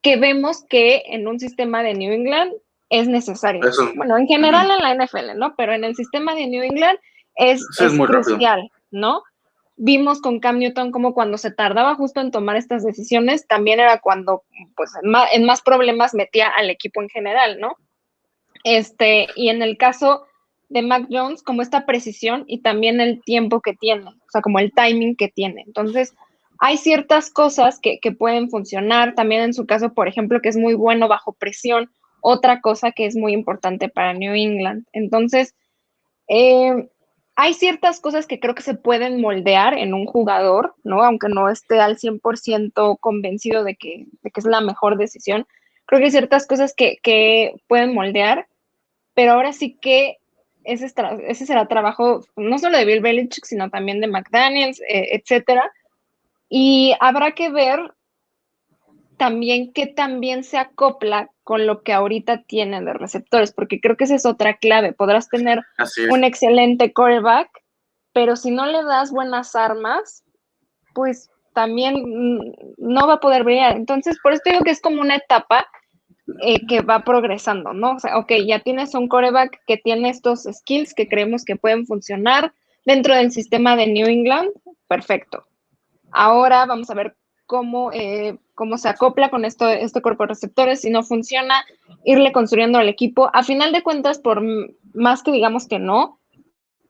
[0.00, 2.54] Que vemos que en un sistema de New England
[2.88, 3.60] es necesario.
[3.96, 5.54] Bueno, en general en la NFL, ¿no?
[5.56, 6.98] Pero en el sistema de New England
[7.40, 7.66] es,
[8.06, 9.22] crucial, ¿no?
[9.76, 13.98] Vimos con Cam Newton como cuando se tardaba justo en tomar estas decisiones, también era
[14.00, 14.42] cuando,
[14.76, 14.92] pues,
[15.32, 17.76] en más, problemas metía al equipo en general, ¿no?
[18.62, 20.26] Este, y en el caso
[20.68, 24.58] de Mac Jones, como esta precisión y también el tiempo que tiene, o sea, como
[24.58, 25.62] el timing que tiene.
[25.66, 26.14] Entonces,
[26.58, 30.58] hay ciertas cosas que, que pueden funcionar, también en su caso, por ejemplo, que es
[30.58, 34.84] muy bueno bajo presión, otra cosa que es muy importante para New England.
[34.92, 35.54] Entonces,
[36.28, 36.88] eh,
[37.42, 41.02] hay ciertas cosas que creo que se pueden moldear en un jugador, ¿no?
[41.02, 45.46] Aunque no esté al 100% convencido de que, de que, es la mejor decisión.
[45.86, 48.46] Creo que hay ciertas cosas que, que pueden moldear,
[49.14, 50.18] pero ahora sí que
[50.64, 50.92] ese,
[51.28, 55.72] ese, será trabajo no solo de Bill Belichick, sino también de McDaniels, eh, etcétera.
[56.50, 57.80] Y habrá que ver
[59.20, 64.04] también que también se acopla con lo que ahorita tienen de receptores, porque creo que
[64.04, 64.94] esa es otra clave.
[64.94, 65.60] Podrás tener
[66.10, 67.50] un excelente coreback,
[68.14, 70.24] pero si no le das buenas armas,
[70.94, 72.02] pues también
[72.78, 73.76] no va a poder brillar.
[73.76, 75.66] Entonces, por esto digo que es como una etapa
[76.40, 77.96] eh, que va progresando, ¿no?
[77.96, 81.84] O sea, ok, ya tienes un coreback que tiene estos skills que creemos que pueden
[81.84, 82.54] funcionar
[82.86, 84.48] dentro del sistema de New England,
[84.88, 85.44] perfecto.
[86.10, 90.82] Ahora vamos a ver cómo, eh, cómo se acopla con esto, este cuerpo de receptores,
[90.82, 91.64] si no funciona,
[92.04, 93.30] irle construyendo al equipo.
[93.32, 94.42] A final de cuentas, por
[94.92, 96.18] más que digamos que no,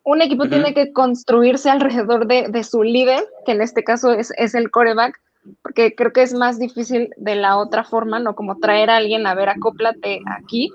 [0.02, 4.72] un equipo tiene que construirse alrededor de, su líder, que en este caso es, el
[4.72, 5.20] coreback,
[5.62, 9.28] porque creo que es más difícil de la otra forma, no como traer a alguien
[9.28, 10.72] a ver, acóplate aquí,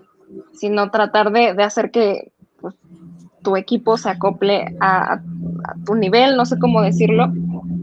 [0.54, 2.32] sino tratar de, hacer que
[2.62, 2.74] pues,
[3.46, 5.22] tu equipo se acople a,
[5.86, 7.32] tu nivel, no sé cómo decirlo,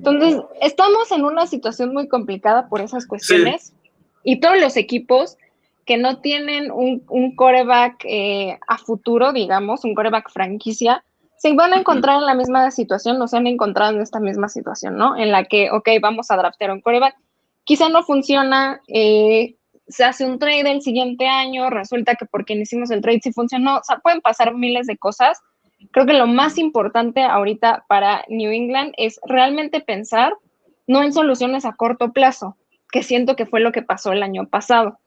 [0.04, 3.72] entonces, estamos en una situación muy complicada por esas cuestiones
[4.24, 5.36] y todos los equipos
[5.86, 11.04] que no tienen un, un coreback eh, a futuro, digamos, un coreback franquicia,
[11.36, 14.96] se van a encontrar en la misma situación, nos han encontrado en esta misma situación,
[14.96, 15.16] ¿no?
[15.16, 17.14] En la que, ok, vamos a draftear un coreback,
[17.62, 19.54] quizá no funciona, eh,
[19.86, 23.76] se hace un trade el siguiente año, resulta que porque hicimos el trade sí funcionó,
[23.76, 25.40] o sea, pueden pasar miles de cosas
[25.90, 30.34] Creo que lo más importante ahorita para New England es realmente pensar
[30.86, 32.56] no en soluciones a corto plazo,
[32.90, 34.98] que siento que fue lo que pasó el año pasado,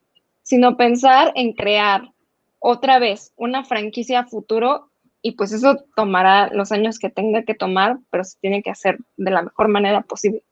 [0.44, 2.12] sino pensar en crear
[2.60, 4.90] otra vez una franquicia futuro
[5.22, 9.00] y pues eso tomará los años que tenga que tomar, pero se tiene que hacer
[9.18, 10.44] de la mejor manera posible.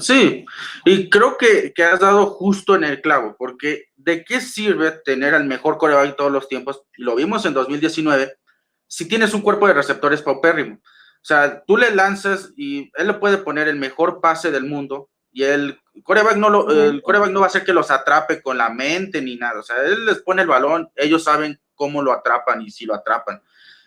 [0.00, 0.46] Sí,
[0.84, 5.34] y creo que, que, has dado justo en el clavo, porque ¿de qué sirve tener
[5.34, 6.84] al mejor coreback todos los tiempos?
[6.96, 8.32] Lo vimos en 2019,
[8.94, 10.76] si tienes un cuerpo de receptores paupérrimo.
[10.76, 15.08] O sea, tú le lanzas y él le puede poner el mejor pase del mundo
[15.32, 18.56] y el coreback no, lo, el coreback no va a hacer que los atrape con
[18.56, 19.58] la mente ni nada.
[19.58, 22.94] O sea, él les pone el balón, ellos saben cómo lo atrapan y si lo
[22.94, 23.42] atrapan.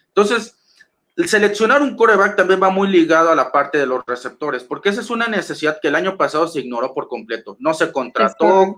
[0.10, 0.84] Entonces,
[1.16, 4.90] el seleccionar un coreback también va muy ligado a la parte de los receptores, porque
[4.90, 7.56] esa es una necesidad que el año pasado se ignoró por completo.
[7.60, 8.78] No se contrató,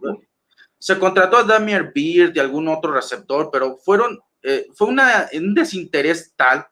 [0.77, 5.53] se contrató a Damier Beard y algún otro receptor, pero fueron eh, fue una, un
[5.53, 6.67] desinterés tal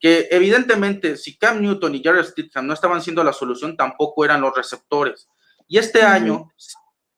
[0.00, 4.40] que evidentemente si Cam Newton y Jared Stidham no estaban siendo la solución, tampoco eran
[4.40, 5.28] los receptores.
[5.68, 6.50] Y este año,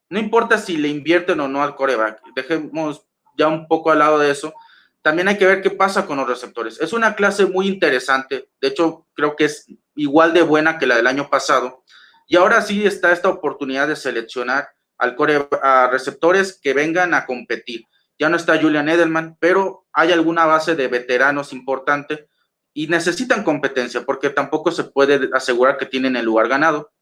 [0.09, 3.07] no importa si le invierten o no al coreback, dejemos
[3.39, 4.53] ya un poco al lado de eso,
[5.01, 6.81] también hay que ver qué pasa con los receptores.
[6.81, 10.97] Es una clase muy interesante, de hecho creo que es igual de buena que la
[10.97, 11.85] del año pasado.
[12.27, 17.27] Y ahora sí está esta oportunidad de seleccionar al core, a receptores que vengan a
[17.27, 17.85] competir.
[18.19, 22.29] Ya no está Julian Edelman, pero hay alguna base de veteranos importante
[22.75, 26.93] y necesitan competencia porque tampoco se puede asegurar que tienen el lugar ganado.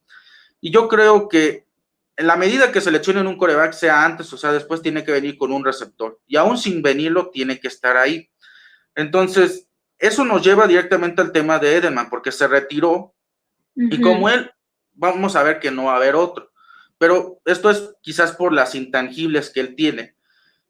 [0.61, 1.67] Y yo creo que
[2.17, 5.39] en la medida que seleccionen un coreback, sea antes o sea después, tiene que venir
[5.39, 6.21] con un receptor.
[6.27, 8.29] Y aún sin venirlo, tiene que estar ahí.
[8.95, 9.69] Entonces,
[9.99, 13.15] eso nos lleva directamente al tema de Edelman, porque se retiró
[13.75, 14.51] y como él,
[14.93, 16.51] vamos a ver que no va a haber otro.
[16.99, 20.15] Pero esto es quizás por las intangibles que él tiene.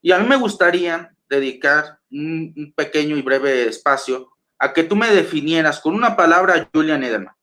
[0.02, 5.08] Y a mí me gustaría dedicar un, pequeño y breve espacio a que tú me
[5.08, 7.34] definieras con una palabra Julian Edelman.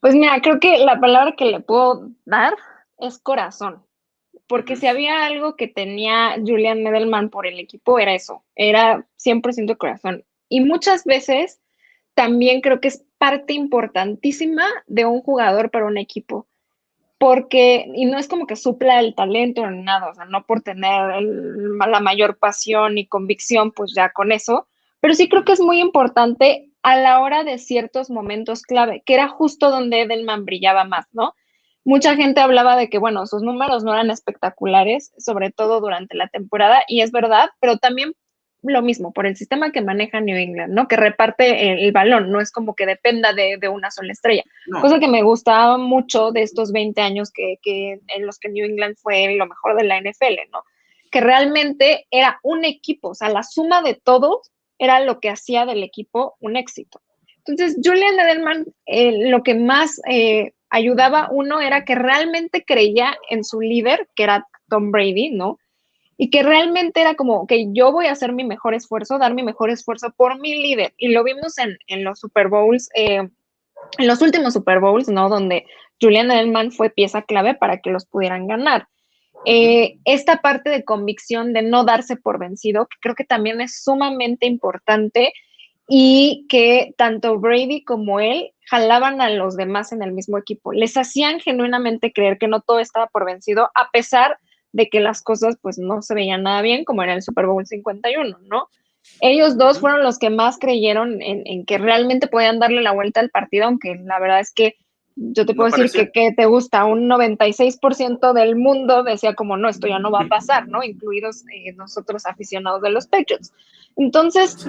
[0.00, 2.54] Pues mira, creo que la palabra que le puedo dar
[2.98, 3.82] es corazón.
[4.46, 9.78] porque si había algo que tenía Julian Edelman por el equipo, era eso, era 100%
[9.78, 10.22] corazón.
[10.50, 11.60] Y muchas veces
[12.12, 16.46] también creo que es parte importantísima de un jugador para un equipo
[17.24, 20.60] porque, y no es como que supla el talento ni nada, o sea, no por
[20.60, 24.68] tener la mayor pasión y convicción, pues ya con eso,
[25.00, 29.14] pero sí creo que es muy importante a la hora de ciertos momentos clave, que
[29.14, 31.32] era justo donde Edelman brillaba más, ¿no?
[31.82, 36.28] Mucha gente hablaba de que, bueno, sus números no eran espectaculares, sobre todo durante la
[36.28, 38.12] temporada, y es verdad, pero también
[38.64, 40.88] lo mismo, por el sistema que maneja New England, ¿no?
[40.88, 44.42] Que reparte el, balón, no es como que dependa de, una sola estrella.
[44.80, 48.96] Cosa que me gustaba mucho de estos 20 años que, en los que New England
[48.96, 50.64] fue lo mejor de la NFL, ¿no?
[51.10, 55.66] Que realmente era un equipo, o sea, la suma de todos era lo que hacía
[55.66, 57.00] del equipo un éxito.
[57.46, 63.44] Entonces, Julian Edelman, eh, lo que más eh, ayudaba uno era que realmente creía en
[63.44, 65.58] su líder, que era Tom Brady, ¿no?
[66.16, 69.42] Y que realmente era como que yo voy a hacer mi mejor esfuerzo, dar mi
[69.42, 70.94] mejor esfuerzo por mi líder.
[70.96, 73.28] Y lo vimos en, en los Super Bowls, eh,
[73.98, 75.28] en los últimos Super Bowls, ¿no?
[75.28, 75.66] Donde
[76.00, 78.88] Julian Edelman fue pieza clave para que los pudieran ganar.
[79.46, 83.82] Eh, esta parte de convicción de no darse por vencido, que creo que también es
[83.82, 85.32] sumamente importante
[85.86, 90.72] y que tanto Brady como él jalaban a los demás en el mismo equipo.
[90.72, 94.38] Les hacían genuinamente creer que no todo estaba por vencido, a pesar de
[94.90, 98.38] que las cosas pues no se veían nada bien, como era el Super Bowl 51,
[98.50, 98.68] ¿no?
[99.20, 103.30] Ellos dos fueron los que más creyeron en, que realmente podían darle la vuelta al
[103.30, 104.76] partido, aunque la verdad es que
[105.16, 109.86] yo te puedo decir que, te gusta, un 96% del mundo decía como, no, esto
[109.86, 110.82] ya no va a pasar, ¿no?
[110.82, 113.52] Incluidos eh, nosotros aficionados de los Patriots.
[113.96, 114.66] Entonces,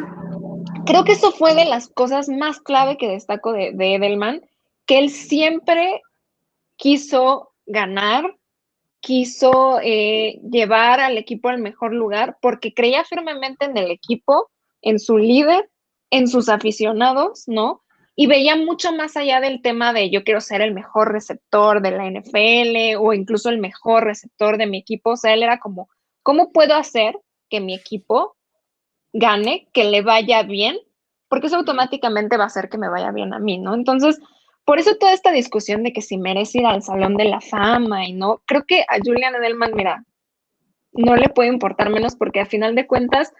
[0.85, 4.41] creo que eso fue de las cosas más clave que destaco de, de Edelman,
[4.85, 6.01] que él siempre
[6.75, 8.35] quiso ganar,
[9.05, 14.49] quiso eh, llevar al equipo al mejor lugar porque creía firmemente en el equipo,
[14.81, 15.69] en su líder,
[16.09, 17.83] en sus aficionados, ¿no?
[18.15, 21.91] Y veía mucho más allá del tema de yo quiero ser el mejor receptor de
[21.91, 25.11] la NFL o incluso el mejor receptor de mi equipo.
[25.11, 25.87] O sea, él era como,
[26.23, 27.15] ¿cómo puedo hacer
[27.47, 28.35] que mi equipo
[29.13, 30.77] gane, que le vaya bien?
[31.27, 33.75] Porque eso automáticamente va a hacer que me vaya bien a mí, ¿no?
[33.75, 34.19] Entonces,
[34.65, 38.05] por eso toda esta discusión de que si merece ir al Salón de la Fama
[38.05, 40.03] y no, creo que a Julian Edelman, mira,
[40.91, 43.31] no le puede importar menos porque a final de cuentas,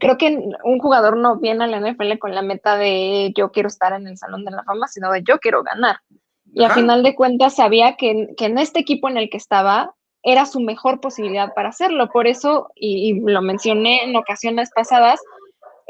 [0.00, 3.68] creo que un jugador no viene a la NFL con la meta de yo quiero
[3.68, 5.96] estar en el Salón de la Fama, sino de yo quiero ganar.
[6.52, 10.46] Y a final de cuentas sabía que, en este equipo en el que estaba era
[10.46, 12.10] su mejor posibilidad para hacerlo.
[12.10, 15.20] Por eso, y lo mencioné en ocasiones pasadas,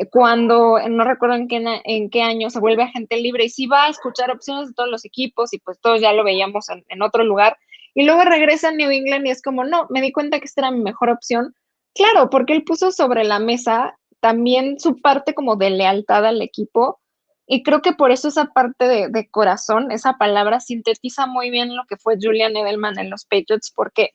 [0.08, 3.84] cuando, no recuerdo en qué, en qué año, se vuelve agente libre y sí va
[3.84, 7.24] a escuchar opciones de todos los equipos y pues todos ya lo veíamos en, otro
[7.24, 7.58] lugar.
[7.94, 10.62] Y luego regresa a New England y es como, no, me di cuenta que esta
[10.62, 11.54] era mi mejor opción.
[11.94, 17.00] Claro, porque él puso sobre la mesa también su parte como de lealtad al equipo
[17.46, 21.74] y creo que por eso esa parte de, de corazón, esa palabra sintetiza muy bien
[21.74, 24.10] lo que fue Julian Edelman en los Patriots porque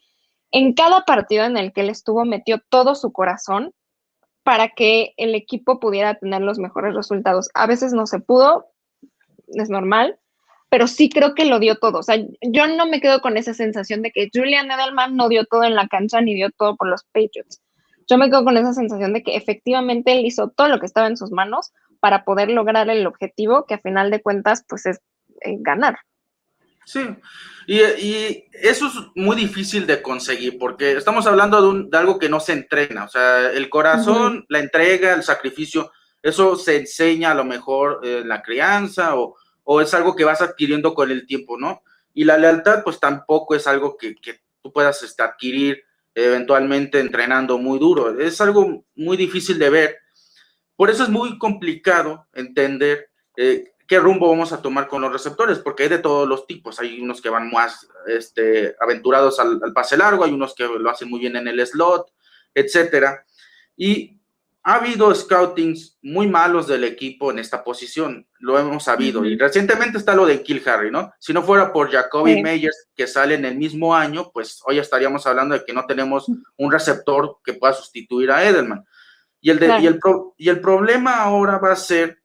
[0.52, 3.74] en cada partido en el que él estuvo metió todo su corazón
[4.46, 7.50] para que el equipo pudiera tener los mejores resultados.
[7.56, 8.68] A veces no se pudo,
[9.48, 10.20] es normal,
[10.70, 11.98] pero sí creo que lo dio todo.
[11.98, 15.46] O sea, yo no me quedo con esa sensación de que Julian Edelman no dio
[15.46, 17.60] todo en la cancha ni dio todo por los Patriots.
[18.08, 21.08] Yo me quedo con esa sensación de que efectivamente él hizo todo lo que estaba
[21.08, 25.02] en sus manos para poder lograr el objetivo que a final de cuentas pues es
[25.42, 25.98] eh, ganar.
[26.86, 27.02] Sí,
[27.68, 32.54] y, eso es muy difícil de conseguir porque estamos hablando de, algo que no se
[32.54, 38.02] entrena, o sea, el corazón, la entrega, el sacrificio, eso se enseña a lo mejor
[38.04, 39.36] en la crianza o,
[39.82, 41.82] es algo que vas adquiriendo con el tiempo, ¿no?
[42.14, 44.16] Y la lealtad pues tampoco es algo que,
[44.62, 49.98] tú puedas este, adquirir eventualmente entrenando muy duro, es algo muy difícil de ver.
[50.76, 55.60] Por eso es muy complicado entender eh, qué rumbo vamos a tomar con los receptores,
[55.60, 56.80] porque hay de todos los tipos.
[56.80, 61.10] Hay unos que van más este, aventurados al, pase largo, hay unos que lo hacen
[61.10, 62.12] muy bien en el slot,
[62.54, 63.26] etcétera.
[63.78, 64.20] Y
[64.64, 69.24] ha habido scoutings muy malos del equipo en esta posición, lo hemos sabido.
[69.24, 71.14] Y recientemente está lo de Kill Harry, ¿no?
[71.20, 75.28] Si no fuera por Jacoby Meyers, que sale en el mismo año, pues hoy estaríamos
[75.28, 76.26] hablando de que no tenemos
[76.58, 78.84] un receptor que pueda sustituir a Edelman.
[79.40, 80.00] Y el, y el,
[80.38, 82.24] y el problema ahora va a ser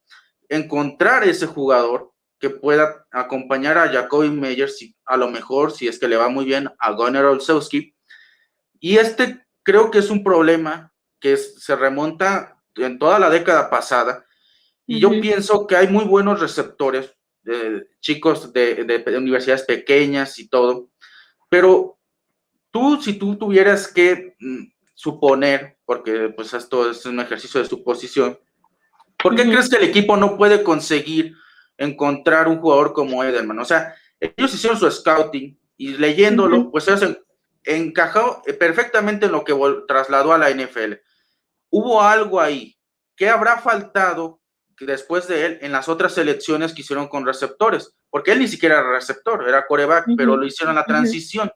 [0.51, 6.09] encontrar ese jugador que pueda acompañar a Jacoby Meyers, a lo mejor, si es que
[6.09, 7.95] le va muy bien, a Gunnar Olszewski.
[8.81, 14.27] Y este creo que es un problema que se remonta en toda la década pasada.
[14.87, 17.15] Y yo pienso que hay muy buenos receptores,
[18.01, 20.91] chicos de, universidades pequeñas y todo,
[21.49, 21.99] pero
[22.71, 28.39] tú, si tú tuvieras que mm, suponer, porque pues esto es un ejercicio de suposición,
[29.23, 31.35] ¿por qué crees que el equipo no puede conseguir
[31.77, 33.59] encontrar un jugador como Edelman?
[33.59, 37.19] O sea, ellos hicieron su scouting y leyéndolo, pues ellos
[37.65, 39.55] encajó perfectamente en lo que
[39.87, 40.95] trasladó a la NFL.
[41.71, 42.77] Hubo algo ahí.
[43.17, 44.41] ¿Qué habrá faltado
[44.79, 47.95] después de él en las otras selecciones que hicieron con receptores?
[48.09, 51.51] Porque él ni siquiera era receptor, era coreback, pero lo hicieron la transición.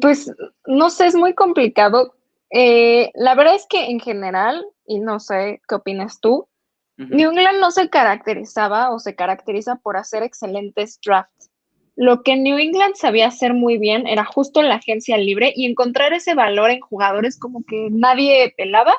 [0.00, 0.30] Pues
[0.66, 2.14] no sé, es muy complicado.
[2.50, 6.48] Eh, la verdad es que en general, y no sé qué opinas tú,
[6.96, 11.50] New England no se caracterizaba o se caracteriza por hacer excelentes drafts.
[11.96, 16.12] Lo que New England sabía hacer muy bien era justo la agencia libre y encontrar
[16.12, 18.94] ese valor en jugadores como que nadie pelaba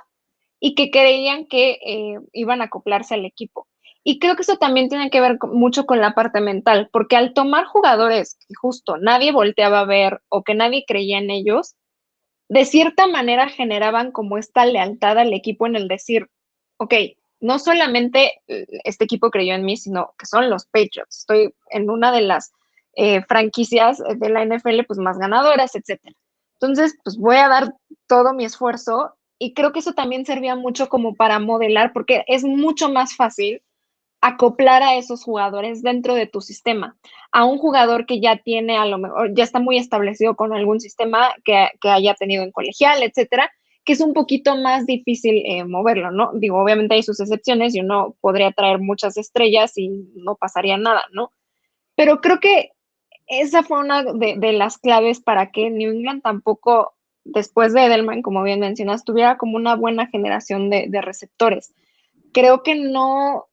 [0.59, 3.67] y que creían que eh, iban a acoplarse al equipo.
[4.03, 7.33] Y creo que eso también tiene que ver mucho con la parte mental, porque al
[7.33, 11.75] tomar jugadores que justo nadie volteaba a ver o que nadie creía en ellos,
[12.49, 16.29] de cierta manera generaban como esta lealtad al equipo en el decir,
[16.77, 16.93] ok,
[17.39, 21.19] no solamente eh, este equipo creyó en mí, sino que son los Patriots.
[21.19, 22.51] Estoy en una de las
[22.95, 26.15] eh, franquicias de la NFL pues más ganadoras, etcétera.
[26.53, 27.73] Entonces, pues voy a dar
[28.07, 32.43] todo mi esfuerzo y creo que eso también servía mucho como para modelar, porque es
[32.43, 33.61] mucho más fácil
[34.25, 36.97] acoplar a esos jugadores dentro de tu sistema.
[37.31, 40.79] A un jugador que ya tiene, a lo mejor, ya está muy establecido con algún
[40.79, 43.51] sistema que, haya tenido en colegial, etcétera,
[43.83, 46.31] que es un poquito más difícil eh, moverlo, ¿no?
[46.33, 51.03] Digo, obviamente hay sus excepciones y uno podría traer muchas estrellas y no pasaría nada,
[51.11, 51.29] ¿no?
[51.95, 52.71] Pero creo que
[53.27, 56.95] esa fue una de, las claves para que New England tampoco,
[57.25, 61.75] después de Edelman, como bien mencionas, tuviera como una buena generación de receptores.
[62.33, 63.45] Creo que no,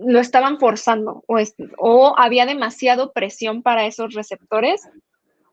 [0.00, 1.24] lo estaban forzando
[1.78, 4.82] o, había demasiado presión para esos receptores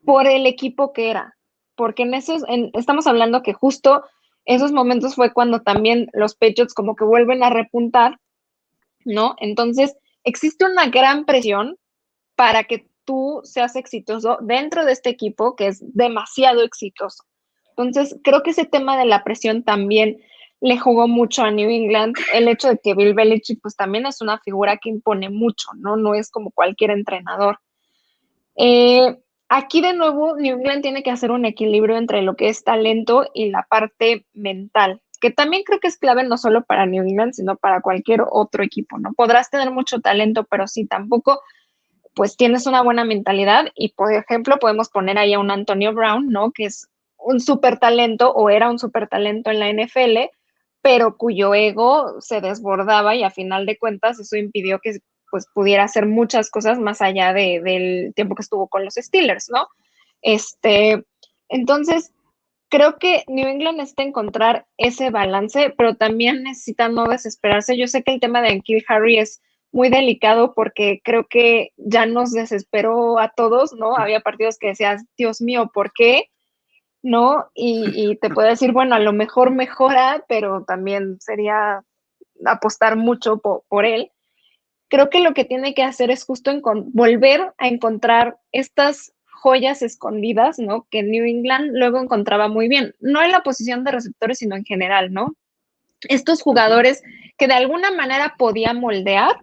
[0.04, 1.36] por el equipo que era.
[1.76, 2.44] Porque en esos,
[2.74, 4.04] estamos hablando que justo
[4.44, 8.20] esos momentos fue cuando también los Patriots como que vuelven a repuntar,
[9.04, 9.34] ¿no?
[9.38, 11.76] Entonces, existe una gran presión
[12.36, 17.24] para que tú seas exitoso dentro de este equipo que es demasiado exitoso.
[17.70, 20.18] Entonces, creo que ese tema de la presión también
[20.64, 24.22] le jugó mucho a New England el hecho de que Bill Belichick pues también es
[24.22, 25.98] una figura que impone mucho, ¿no?
[25.98, 27.58] No es como cualquier entrenador.
[28.56, 29.18] Eh,
[29.50, 33.26] aquí de nuevo New England tiene que hacer un equilibrio entre lo que es talento
[33.34, 37.34] y la parte mental, que también creo que es clave no solo para New England,
[37.34, 39.12] sino para cualquier otro equipo, ¿no?
[39.12, 41.42] Podrás tener mucho talento, pero si tampoco
[42.14, 46.30] pues tienes una buena mentalidad y por ejemplo podemos poner ahí a un Antonio Brown,
[46.30, 46.52] ¿no?
[46.52, 46.88] Que es
[47.18, 50.30] un súper talento o era un súper talento en la NFL,
[50.84, 54.98] pero cuyo ego se desbordaba y a final de cuentas eso impidió que
[55.30, 59.48] pues pudiera hacer muchas cosas más allá de, del tiempo que estuvo con los Steelers,
[59.50, 59.66] ¿no?
[60.20, 61.02] Este,
[61.48, 62.12] entonces,
[62.68, 67.78] creo que New England necesita encontrar ese balance, pero también necesita no desesperarse.
[67.78, 69.40] Yo sé que el tema de Kill Harry es
[69.72, 73.96] muy delicado porque creo que ya nos desesperó a todos, ¿no?
[73.96, 76.28] Había partidos que decías, Dios mío, ¿por qué?
[77.04, 77.50] ¿No?
[77.54, 81.84] Y, te puede decir, bueno, a lo mejor mejora, pero también sería
[82.46, 84.10] apostar mucho por, él.
[84.88, 86.50] Creo que lo que tiene que hacer es justo
[86.92, 90.86] volver a encontrar estas joyas escondidas, ¿no?
[90.90, 94.64] Que New England luego encontraba muy bien, no en la posición de receptores, sino en
[94.64, 95.34] general, ¿no?
[96.08, 97.02] Estos jugadores
[97.36, 99.36] que de alguna manera podía moldear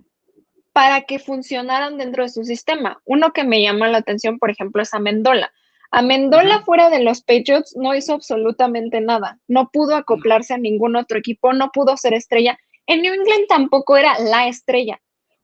[0.73, 2.99] para que funcionaran dentro de su sistema.
[3.05, 5.51] Uno que me llama la atención, por ejemplo, es Amendola.
[5.91, 9.39] Amendola fuera de los Patriots no hizo absolutamente nada.
[9.47, 12.57] No pudo acoplarse a ningún otro equipo, no pudo ser estrella.
[12.87, 15.01] En New England tampoco era la estrella,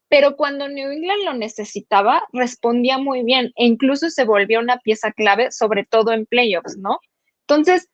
[0.09, 5.11] pero cuando New England lo necesitaba, respondía muy bien e incluso se volvió una pieza
[5.11, 6.99] clave, sobre todo en playoffs, ¿no?
[7.41, 7.89] Entonces,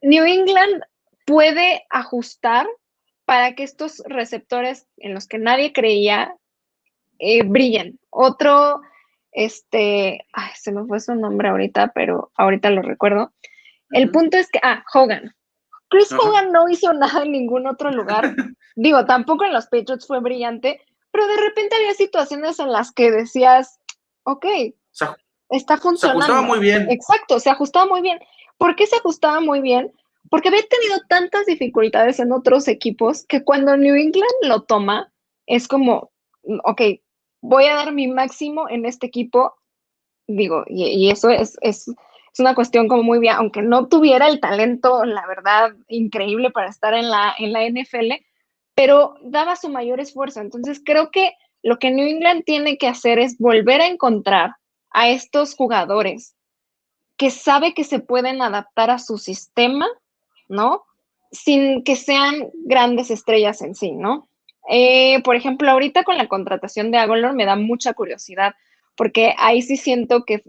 [0.00, 0.82] New England
[1.26, 2.68] puede ajustar
[3.24, 6.36] para que estos receptores en los que nadie creía
[7.18, 7.98] eh, brillen.
[8.10, 8.80] Otro
[9.34, 13.32] este, ay, se me fue su nombre ahorita, pero ahorita lo recuerdo.
[13.90, 15.34] El punto es que, ah, Hogan.
[15.88, 18.34] Chris Hogan no hizo nada en ningún otro lugar.
[18.76, 20.80] Digo, tampoco en los Patriots fue brillante,
[21.10, 23.80] pero de repente había situaciones en las que decías,
[24.24, 24.46] ok,
[25.50, 26.24] está funcionando.
[26.24, 26.90] Se ajustaba muy bien.
[26.90, 28.18] Exacto, se ajustaba muy bien.
[28.56, 29.92] ¿Por qué se ajustaba muy bien?
[30.30, 35.12] Porque había tenido tantas dificultades en otros equipos que cuando New England lo toma,
[35.46, 36.10] es como,
[36.64, 36.80] ok,
[37.44, 39.54] voy a dar mi máximo en este equipo,
[40.26, 41.90] digo, y, eso es, es,
[42.38, 46.94] una cuestión como muy bien, aunque no tuviera el talento, la verdad, increíble para estar
[46.94, 48.14] en la, en la NFL,
[48.74, 50.40] pero daba su mayor esfuerzo.
[50.40, 54.56] Entonces creo que lo que New England tiene que hacer es volver a encontrar
[54.90, 56.34] a estos jugadores
[57.16, 59.86] que sabe que se pueden adaptar a su sistema,
[60.48, 60.82] ¿no?
[61.30, 64.28] Sin que sean grandes estrellas en sí, ¿no?
[64.68, 68.54] Eh, por ejemplo, ahorita con la contratación de Agolor me da mucha curiosidad,
[68.96, 70.42] porque ahí sí siento que,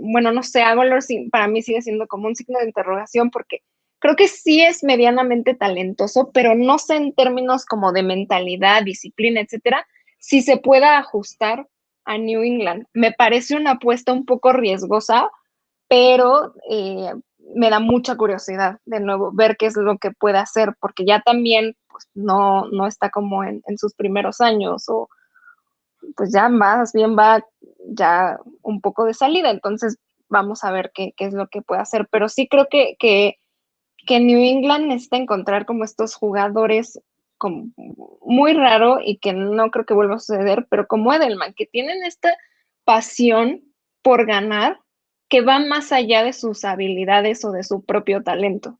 [0.00, 3.62] bueno, no sé, Agolor para mí sigue siendo como un signo de interrogación, porque
[3.98, 9.40] creo que sí es medianamente talentoso, pero no sé en términos como de mentalidad, disciplina,
[9.40, 9.86] etcétera,
[10.18, 11.66] si se pueda ajustar
[12.04, 12.86] a New England.
[12.94, 15.28] Me parece una apuesta un poco riesgosa,
[15.88, 17.12] pero eh,
[17.54, 21.20] me da mucha curiosidad de nuevo ver qué es lo que puede hacer, porque ya
[21.20, 25.08] también pues, no, no está como en, sus primeros años o
[26.16, 27.44] pues ya más bien va
[27.86, 32.08] ya un poco de salida, entonces vamos a ver qué, es lo que puede hacer,
[32.10, 33.38] pero sí creo que, que,
[34.06, 37.00] que New England necesita encontrar como estos jugadores
[37.36, 37.70] como
[38.22, 42.04] muy raro y que no creo que vuelva a suceder, pero como Edelman, que tienen
[42.04, 42.36] esta
[42.84, 43.62] pasión
[44.02, 44.80] por ganar
[45.30, 48.78] que va más allá de sus habilidades o de su propio talento.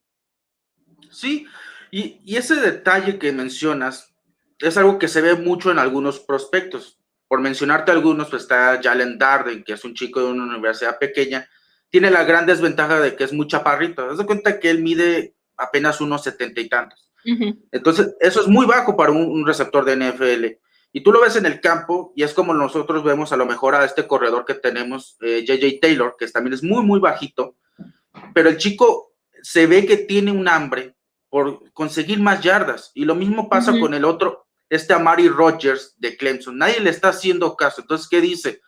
[1.10, 1.46] Sí,
[1.90, 4.14] y, ese detalle que mencionas
[4.58, 6.98] es algo que se ve mucho en algunos prospectos.
[7.28, 11.48] Por mencionarte algunos, pues está Jalen Darden, que es un chico de una universidad pequeña,
[11.88, 14.08] tiene la gran desventaja de que es muy chaparrito.
[14.08, 17.12] Haz de cuenta que él mide apenas unos setenta y tantos.
[17.70, 20.46] Entonces, eso es muy bajo para un, receptor de NFL.
[20.92, 23.74] Y tú lo ves en el campo y es como nosotros vemos a lo mejor
[23.74, 27.56] a este corredor que tenemos, JJ eh, Taylor, que también es muy, muy bajito,
[28.34, 29.12] pero el chico
[29.42, 30.96] se ve que tiene un hambre
[31.30, 32.90] por conseguir más yardas.
[32.94, 36.58] Y lo mismo pasa con el otro, este Amari Rogers de Clemson.
[36.58, 37.80] Nadie le está haciendo caso.
[37.80, 38.60] Entonces, ¿qué dice?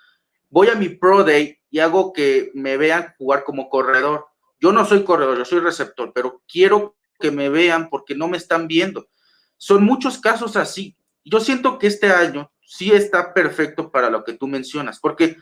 [0.49, 4.27] Voy a mi Pro Day y hago que me vean jugar como corredor.
[4.61, 8.37] Yo no soy corredor, yo soy receptor, pero quiero que me vean porque no me
[8.37, 9.09] están viendo.
[9.57, 10.97] Son muchos casos así.
[11.25, 15.37] Yo siento que este año sí está perfecto para lo que tú mencionas, porque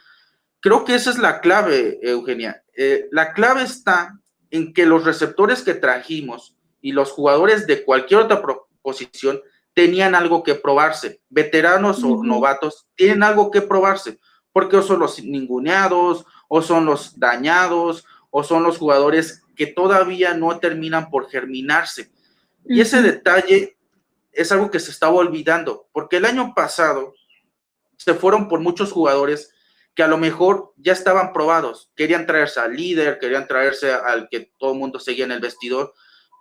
[0.61, 2.63] creo que esa es la clave, Eugenia.
[2.77, 4.19] Eh, la clave está
[4.51, 8.43] en que los receptores que trajimos y los jugadores de cualquier otra
[8.83, 9.41] posición
[9.75, 11.21] tenían algo que probarse.
[11.29, 14.19] Veteranos o novatos tienen algo que probarse,
[14.53, 20.35] porque o son los ninguneados, o son los dañados, o son los jugadores que todavía
[20.35, 22.11] no terminan por germinarse.
[22.65, 23.77] Y ese detalle
[24.33, 27.15] es algo que se estaba olvidando, porque el año pasado
[27.97, 29.53] se fueron por muchos jugadores
[29.95, 34.53] que a lo mejor ya estaban probados, querían traerse al líder, querían traerse al que
[34.57, 35.93] todo el mundo seguía en el vestidor,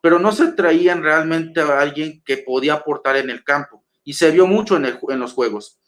[0.02, 3.86] pero no se traían realmente a alguien que podía aportar en el campo.
[4.04, 5.80] Y se vio mucho en, en los juegos.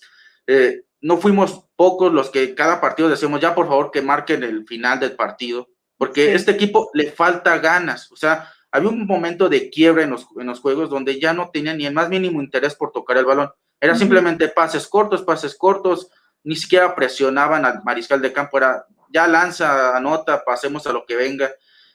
[0.48, 4.66] Eh, no fuimos pocos los que cada partido decíamos, ya por favor que marquen el
[4.68, 5.68] final del partido
[6.02, 10.26] porque este equipo le falta ganas, o sea, había un momento de quiebra en los,
[10.36, 13.26] en los juegos donde ya no tenía ni el más mínimo interés por tocar el
[13.26, 16.10] balón, era simplemente pases cortos, pases cortos,
[16.44, 18.84] ni siquiera presionaban al mariscal de campo, era
[19.14, 21.52] ya lanza, anota, pasemos a lo que venga,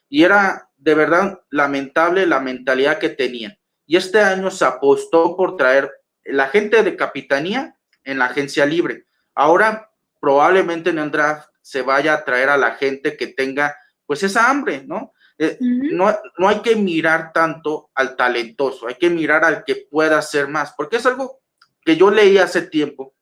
[0.08, 3.58] y era de verdad lamentable la mentalidad que tenían.
[3.86, 5.90] Y este año se apostó por traer
[6.24, 9.06] la gente de capitanía en la agencia libre.
[9.34, 9.90] Ahora
[10.20, 13.76] probablemente en el draft se vaya a traer a la gente que tenga
[14.06, 15.12] pues esa hambre, ¿no?
[15.38, 16.16] Eh, ¿no?
[16.38, 20.72] No hay que mirar tanto al talentoso, hay que mirar al que pueda hacer más,
[20.76, 21.40] porque es algo
[21.84, 23.14] que yo leí hace tiempo.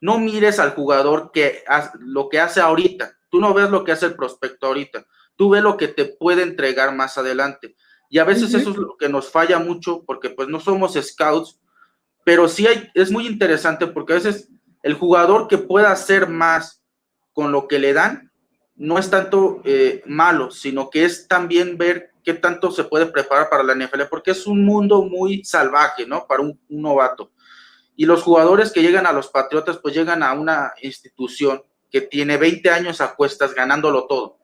[0.00, 1.64] No mires al jugador que
[1.98, 5.04] lo que hace ahorita, tú no ves lo que hace el prospecto ahorita,
[5.38, 7.76] tú ves lo que te puede entregar más adelante.
[8.10, 11.60] Y a veces eso es lo que nos falla mucho porque pues no somos scouts,
[12.24, 14.48] pero sí hay, es muy interesante porque a veces
[14.82, 16.82] el jugador que pueda hacer más
[17.32, 18.32] con lo que le dan,
[18.74, 23.48] no es tanto eh, malo, sino que es también ver qué tanto se puede preparar
[23.48, 26.26] para la NFL, porque es un mundo muy salvaje, ¿no?
[26.26, 27.32] Para un, novato.
[27.96, 32.36] Y los jugadores que llegan a los Patriotas, pues llegan a una institución que tiene
[32.36, 34.37] 20 años a cuestas ganándolo todo.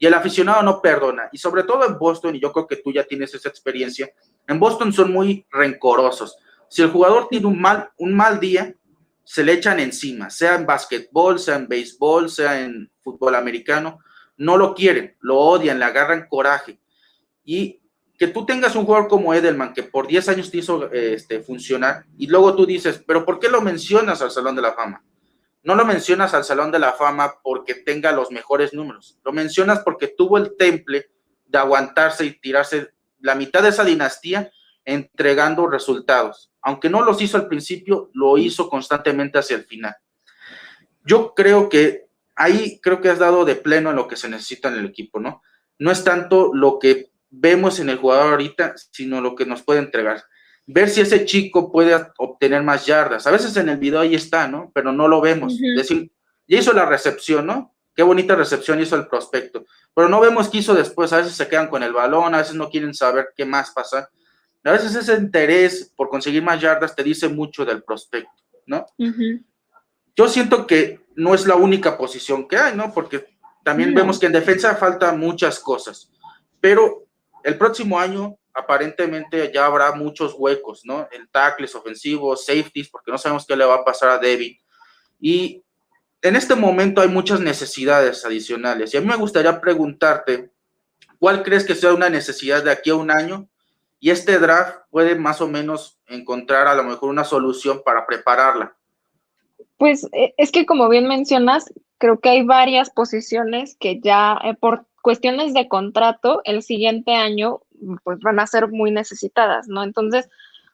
[0.00, 1.28] Y el aficionado no perdona.
[1.30, 4.10] Y sobre todo en Boston, y yo creo que tú ya tienes esa experiencia,
[4.48, 6.38] en Boston son muy rencorosos.
[6.70, 8.74] Si el jugador tiene un mal, un mal día,
[9.22, 13.98] se le echan encima, sea en básquetbol, sea en béisbol, sea en fútbol americano,
[14.38, 16.80] no lo quieren, lo odian, le agarran coraje.
[17.44, 17.82] Y
[18.18, 22.06] que tú tengas un jugador como Edelman, que por 10 años te hizo este, funcionar,
[22.16, 25.04] y luego tú dices, pero ¿por qué lo mencionas al Salón de la Fama?
[25.62, 29.80] No lo mencionas al Salón de la Fama porque tenga los mejores números, lo mencionas
[29.80, 31.10] porque tuvo el temple
[31.46, 34.50] de aguantarse y tirarse la mitad de esa dinastía
[34.84, 39.94] entregando resultados aunque no los hizo al principio, lo hizo constantemente hacia el final.
[41.04, 42.06] Yo creo que
[42.36, 45.20] ahí creo que has dado de pleno en lo que se necesita en el equipo,
[45.20, 45.42] ¿no?
[45.78, 49.80] No es tanto lo que vemos en el jugador ahorita, sino lo que nos puede
[49.80, 50.22] entregar.
[50.72, 53.26] Ver si ese chico puede obtener más yardas.
[53.26, 54.70] A veces en el video ahí está, ¿no?
[54.72, 55.58] Pero no lo vemos.
[55.76, 56.12] Decir,
[56.46, 57.74] ya hizo la recepción, ¿no?
[57.94, 59.64] Qué bonita recepción hizo el prospecto.
[59.94, 61.12] Pero no vemos qué hizo después.
[61.12, 64.08] A veces se quedan con el balón, a veces no quieren saber qué más pasa.
[64.62, 68.30] A veces ese interés por conseguir más yardas te dice mucho del prospecto,
[68.66, 68.86] ¿no?
[70.14, 72.92] Yo siento que no es la única posición que hay, ¿no?
[72.92, 73.26] Porque
[73.64, 76.10] también vemos que en defensa falta muchas cosas.
[76.60, 77.06] Pero
[77.42, 81.08] el próximo año aparentemente ya habrá muchos huecos, ¿no?
[81.12, 84.56] En tackles ofensivos, safeties, porque no sabemos qué le va a pasar a David.
[85.20, 85.62] Y
[86.22, 88.92] en este momento hay muchas necesidades adicionales.
[88.92, 90.50] Y a mí me gustaría preguntarte,
[91.18, 93.48] ¿cuál crees que sea una necesidad de aquí a un año?
[94.00, 98.74] Y este draft puede más o menos encontrar a lo mejor una solución para prepararla.
[99.76, 104.54] Pues eh, es que como bien mencionas, creo que hay varias posiciones que ya eh,
[104.54, 107.60] por cuestiones de contrato el siguiente año
[108.04, 109.82] pues van a ser muy necesitadas, ¿no?
[109.82, 110.28] Entonces,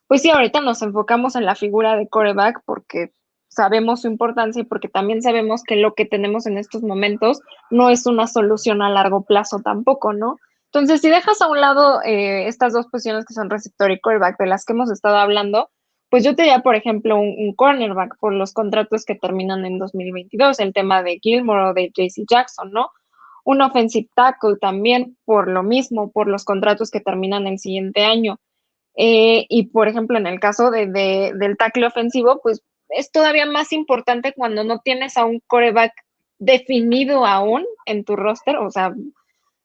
[0.07, 3.13] pues sí, ahorita nos enfocamos en la figura de coreback porque
[3.49, 7.41] sabemos su importancia y porque también sabemos que lo que tenemos en estos momentos
[7.71, 10.37] no es una solución a largo plazo tampoco, ¿no?
[10.73, 14.39] Entonces, si dejas a un lado eh, estas dos posiciones que son receptor y coreback
[14.39, 15.71] de las que hemos estado hablando,
[16.11, 20.61] pues yo te diría, por ejemplo, un, cornerback por los contratos que terminan en 2022,
[20.61, 22.91] el tema de Gilmore o de JC Jackson, ¿no?
[23.47, 28.41] Un offensive tackle también por lo mismo, por los contratos que terminan el siguiente año.
[28.97, 30.87] Eh, y por ejemplo, en el caso de,
[31.33, 35.93] del tackle ofensivo, pues es todavía más importante cuando no tienes a un coreback
[36.41, 38.93] definido aún en tu roster, o sea,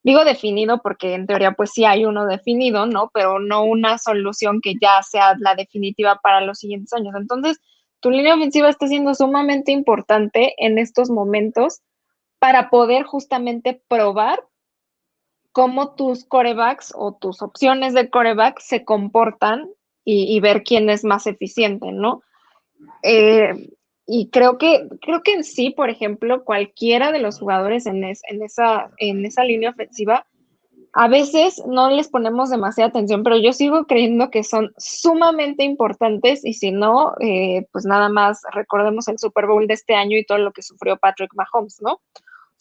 [0.04, 3.10] digo definido porque en teoría pues sí hay uno definido, ¿no?
[3.12, 7.16] Pero no una solución que ya sea la definitiva para los siguientes años.
[7.18, 7.60] Entonces,
[8.00, 11.82] tu línea ofensiva está siendo sumamente importante en estos momentos
[12.42, 14.44] para poder justamente probar
[15.52, 19.70] cómo tus corebacks o tus opciones de coreback se comportan
[20.04, 22.24] y, ver quién es más eficiente, ¿no?
[23.04, 23.70] Eh,
[24.08, 28.42] y creo que, creo que en sí, por ejemplo, cualquiera de los jugadores en, en,
[28.42, 30.26] esa, en esa línea ofensiva,
[30.94, 36.44] a veces no les ponemos demasiada atención, pero yo sigo creyendo que son sumamente importantes
[36.44, 40.26] y si no, eh, pues nada más recordemos el Super Bowl de este año y
[40.26, 42.02] todo lo que sufrió Patrick Mahomes, ¿no?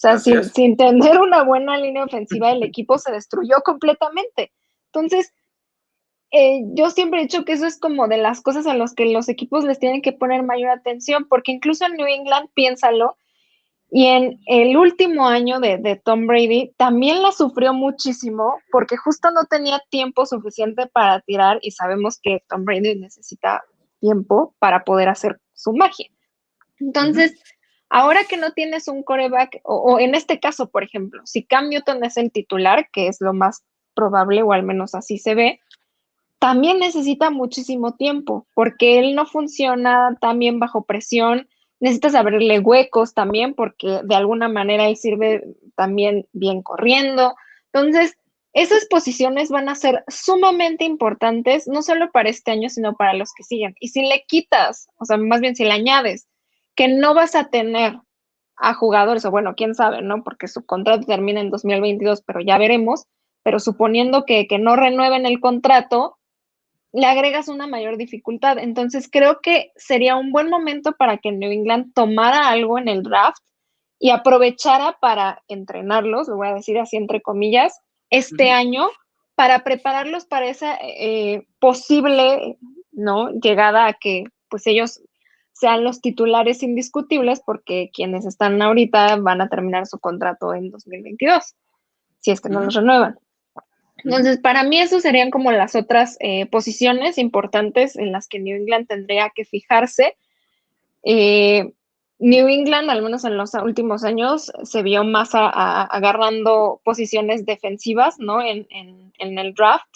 [0.02, 4.50] O sea, sin, tener una buena línea ofensiva, el equipo se destruyó completamente.
[4.86, 5.34] Entonces,
[6.30, 9.04] eh, yo siempre he dicho que eso es como de las cosas a las que
[9.04, 13.18] los equipos les tienen que poner mayor atención, porque incluso en New England, piénsalo,
[13.90, 19.30] y en el último año de, de, Tom Brady también la sufrió muchísimo porque justo
[19.32, 23.64] no tenía tiempo suficiente para tirar y sabemos que Tom Brady necesita
[23.98, 26.08] tiempo para poder hacer su magia.
[26.78, 27.34] Entonces,
[27.90, 32.04] Ahora que no tienes un coreback, o, en este caso, por ejemplo, si Cam Newton
[32.04, 33.64] es el titular, que es lo más
[33.94, 35.60] probable, o al menos así se ve,
[36.38, 41.48] también necesita muchísimo tiempo, porque él no funciona también bajo presión.
[41.80, 47.34] Necesitas abrirle huecos también, porque de alguna manera él sirve también bien corriendo.
[47.72, 48.16] Entonces,
[48.52, 53.32] esas posiciones van a ser sumamente importantes, no solo para este año, sino para los
[53.34, 53.74] que siguen.
[53.80, 56.28] Y si le quitas, o sea, más bien si le añades
[56.80, 57.98] que no vas a tener
[58.56, 60.24] a jugadores, o bueno, quién sabe, ¿no?
[60.24, 63.04] Porque su contrato termina en 2022, pero ya veremos,
[63.42, 66.16] pero suponiendo que, que no renueven el contrato,
[66.94, 68.56] le agregas una mayor dificultad.
[68.56, 73.02] Entonces creo que sería un buen momento para que New England tomara algo en el
[73.02, 73.42] draft
[73.98, 77.78] y aprovechara para entrenarlos, lo voy a decir así entre comillas,
[78.08, 78.88] este año
[79.34, 82.56] para prepararlos para esa eh, posible
[82.90, 83.32] ¿no?
[83.32, 85.02] llegada a que pues ellos
[85.60, 91.54] sean los titulares indiscutibles porque quienes están ahorita van a terminar su contrato en 2022,
[92.18, 93.18] si es que no los renuevan.
[94.02, 98.56] Entonces, para mí, eso serían como las otras eh, posiciones importantes en las que New
[98.56, 100.16] England tendría que fijarse.
[101.02, 101.70] Eh,
[102.18, 108.40] New England, al menos en los últimos años, se vio más agarrando posiciones defensivas, ¿no?
[108.40, 109.88] En, en el draft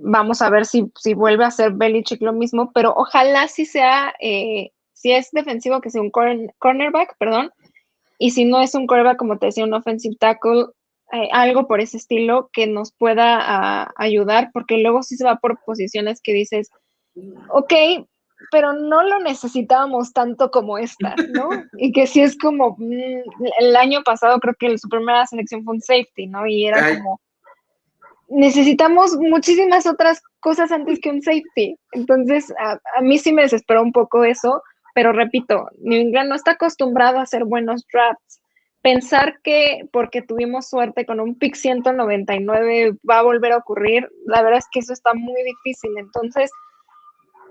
[0.00, 4.14] vamos a ver si, si vuelve a ser Belichick lo mismo, pero ojalá si sea,
[4.20, 7.50] eh, si es defensivo, que sea un cornerback, perdón,
[8.18, 10.66] y si no es un cornerback, como te decía, un offensive tackle,
[11.12, 15.58] eh, algo por ese estilo que nos pueda ayudar, porque luego sí se va por
[15.64, 16.70] posiciones que dices,
[17.50, 17.72] ok,
[18.50, 21.48] pero no lo necesitábamos tanto como esta, ¿no?
[21.78, 23.22] Y que sí es como, mm,
[23.60, 26.46] el año pasado creo que su primera selección fue un safety, ¿no?
[26.46, 27.20] Y era como
[28.28, 31.76] necesitamos muchísimas otras cosas antes que un safety.
[31.92, 34.62] Entonces, a, mí sí me desesperó un poco eso,
[34.94, 38.40] pero repito, New England no está acostumbrado a hacer buenos drafts.
[38.82, 44.42] Pensar que porque tuvimos suerte con un pick 199 va a volver a ocurrir, la
[44.42, 45.90] verdad es que eso está muy difícil.
[45.98, 46.50] Entonces,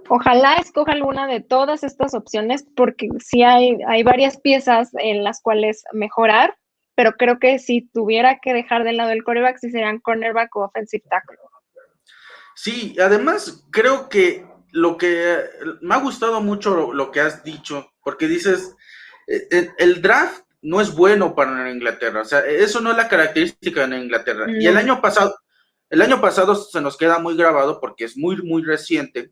[0.09, 5.41] Ojalá escoja alguna de todas estas opciones porque sí hay, hay varias piezas en las
[5.41, 6.55] cuales mejorar,
[6.97, 10.61] pero creo que si tuviera que dejar de lado el coreback, sí serían cornerback o
[10.61, 11.37] offensive tackle.
[12.55, 15.43] Sí, además creo que lo que
[15.81, 18.75] me ha gustado mucho lo, que has dicho, porque dices,
[19.27, 23.85] eh, el, draft no es bueno para Inglaterra, o sea, eso no es la característica
[23.85, 24.47] de Inglaterra.
[24.59, 25.35] Y el año pasado,
[25.91, 29.31] el año pasado se nos queda muy grabado porque es muy, muy reciente.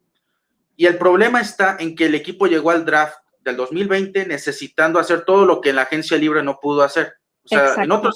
[0.75, 5.25] Y el problema está en que el equipo llegó al draft del 2020 necesitando hacer
[5.25, 7.15] todo lo que en la agencia libre no pudo hacer.
[7.45, 8.15] O sea, en otros,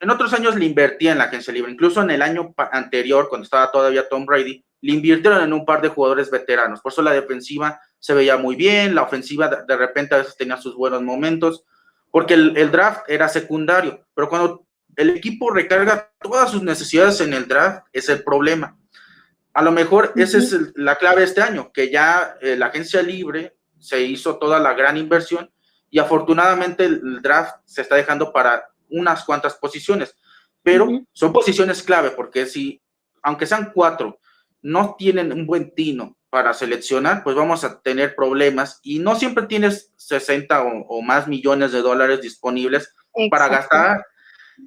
[0.00, 1.72] en otros años le invertía en la agencia libre.
[1.72, 5.80] Incluso en el año anterior, cuando estaba todavía Tom Brady, le invirtieron en un par
[5.80, 6.80] de jugadores veteranos.
[6.80, 10.58] Por eso la defensiva se veía muy bien, la ofensiva de, repente a veces tenía
[10.58, 11.64] sus buenos momentos,
[12.10, 14.06] porque el, draft era secundario.
[14.14, 14.66] Pero cuando
[14.96, 18.78] el equipo recarga todas sus necesidades en el draft, es el problema.
[19.54, 23.56] A lo mejor esa es la clave este año, que ya eh, la agencia libre
[23.78, 25.50] se hizo toda la gran inversión
[25.96, 30.14] y afortunadamente el, draft se está dejando para unas cuantas posiciones,
[30.62, 32.82] pero son posiciones clave porque si,
[33.22, 34.20] aunque sean cuatro,
[34.60, 39.46] no tienen un buen tino para seleccionar, pues vamos a tener problemas y no siempre
[39.46, 42.92] tienes 60 o, más millones de dólares disponibles
[43.30, 44.04] para gastar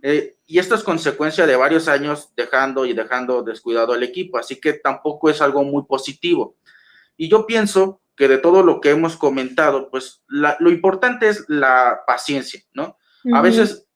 [0.01, 4.59] eh, y esto es consecuencia de varios años dejando y dejando descuidado al equipo, así
[4.59, 6.55] que tampoco es algo muy positivo.
[7.17, 12.01] Y yo pienso que de todo lo que hemos comentado, pues lo importante es la
[12.05, 12.97] paciencia, ¿no?
[13.33, 13.87] A veces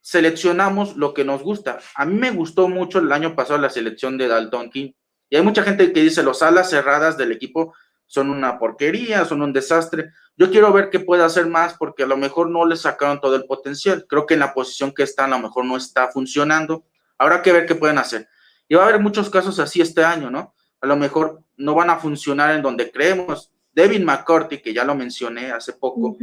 [0.00, 1.80] seleccionamos lo que nos gusta.
[1.96, 4.92] A mí me gustó mucho el año pasado la selección de Dalton King.
[5.28, 7.74] Y hay mucha gente que dice los alas cerradas del equipo
[8.06, 10.12] son una porquería, son un desastre.
[10.36, 13.34] Yo quiero ver qué puede hacer más porque a lo mejor no le sacaron todo
[13.34, 14.06] el potencial.
[14.08, 16.84] Creo que en la posición que está a lo mejor no está funcionando.
[17.18, 18.28] Habrá que ver qué pueden hacer.
[18.68, 20.54] Y va a haber muchos casos así este año, ¿no?
[20.80, 23.52] A lo mejor no van a funcionar en donde creemos.
[23.72, 26.16] Devin McCarthy, que ya lo mencioné hace poco,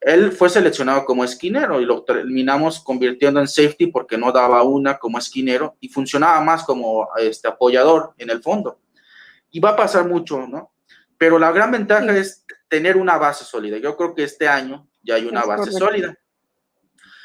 [0.00, 4.98] él fue seleccionado como esquinero y lo terminamos convirtiendo en safety porque no daba una
[4.98, 8.80] como esquinero y funcionaba más como este apoyador en el fondo.
[9.50, 10.72] Y va a pasar mucho, ¿no?
[11.18, 13.78] Pero la gran ventaja es tener una base sólida.
[13.78, 16.16] Yo creo que este año ya hay una base sólida.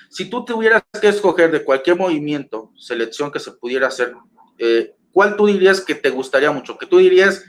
[0.10, 4.14] Si tú tuvieras que escoger de cualquier movimiento, selección que se pudiera hacer,
[4.58, 6.78] eh, ¿cuál tú dirías que te gustaría mucho?
[6.78, 7.44] Que tú dirías,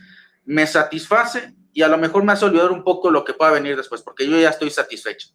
[0.44, 3.76] me satisface y a lo mejor me hace olvidar un poco lo que pueda venir
[3.76, 5.28] después, porque yo ya estoy satisfecho.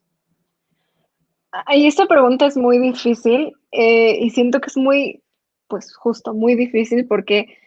[1.70, 5.24] Y esta pregunta es muy difícil eh, y siento que es muy,
[5.68, 7.58] pues justo, muy difícil porque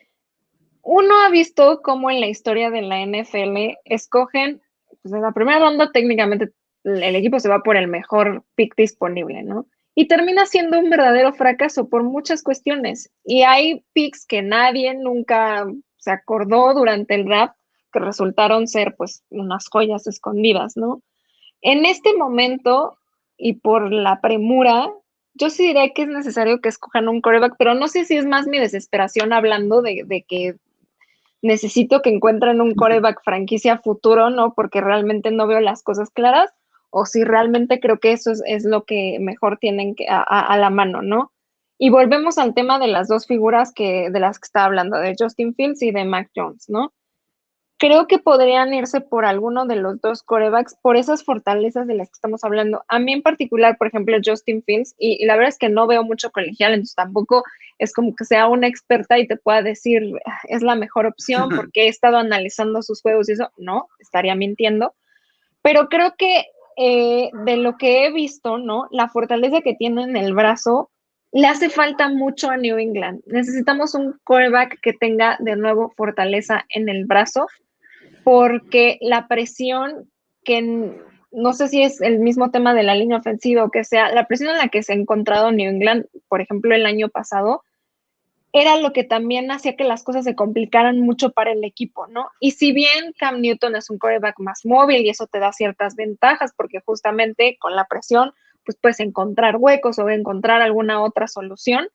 [0.83, 4.63] uno ha visto cómo en la historia de la NFL escogen,
[5.03, 6.53] pues en la primera ronda técnicamente
[6.85, 9.67] el equipo se va por el mejor pick disponible, ¿no?
[9.95, 13.11] Y termina siendo un verdadero fracaso por muchas cuestiones.
[13.25, 15.67] Y hay picks que nadie nunca
[15.97, 17.60] se acordó durante el draft
[17.91, 21.03] que resultaron ser pues unas joyas escondidas, ¿no?
[21.63, 22.99] En este momento
[23.37, 24.91] y por la premura,
[25.35, 28.27] yo sí diría que es necesario que escojan un coreback, pero no sé si es
[28.27, 30.57] más mi desesperación hablando de, de que
[31.43, 34.55] necesito que encuentren un coreback franquicia futuro, ¿no?
[34.55, 36.51] Porque realmente no veo las cosas claras,
[36.91, 41.03] o si realmente creo que eso es, lo que mejor tienen que, a, la mano,
[41.03, 41.33] ¿no?
[41.79, 45.15] Y volvemos al tema de las dos figuras que, de las que estaba hablando, de
[45.19, 46.93] Justin Fields y de Mac Jones, ¿no?
[47.81, 52.09] Creo que podrían irse por alguno de los dos corebacks por esas fortalezas de las
[52.09, 52.85] que estamos hablando.
[52.89, 56.05] A mí en particular, por ejemplo, Justin Fields, y, la verdad es que no veo
[56.05, 57.43] mucho colegial, entonces tampoco
[57.79, 61.49] es como que sea una experta y te pueda decir ah, es la mejor opción
[61.57, 64.93] porque he estado analizando sus juegos y eso, no, estaría mintiendo.
[65.63, 66.45] Pero creo que
[66.77, 68.89] eh, de lo que he visto, ¿no?
[68.91, 70.91] La fortaleza que tiene en el brazo
[71.33, 73.23] le hace falta mucho a New England.
[73.25, 77.47] Necesitamos un coreback que tenga de nuevo fortaleza en el brazo
[78.25, 80.11] porque la presión
[80.45, 80.97] que
[81.33, 84.27] no sé si es el mismo tema de la línea ofensiva o que sea, la
[84.27, 87.63] presión en la que se ha encontrado New England, por ejemplo, el año pasado,
[88.53, 92.29] era lo que también hacía que las cosas se complicaran mucho para el equipo, ¿no?
[92.41, 95.95] Y si bien Cam Newton es un quarterback más móvil y eso te da ciertas
[95.95, 98.33] ventajas, porque justamente con la presión,
[98.65, 101.87] pues puedes encontrar huecos o encontrar alguna otra solución,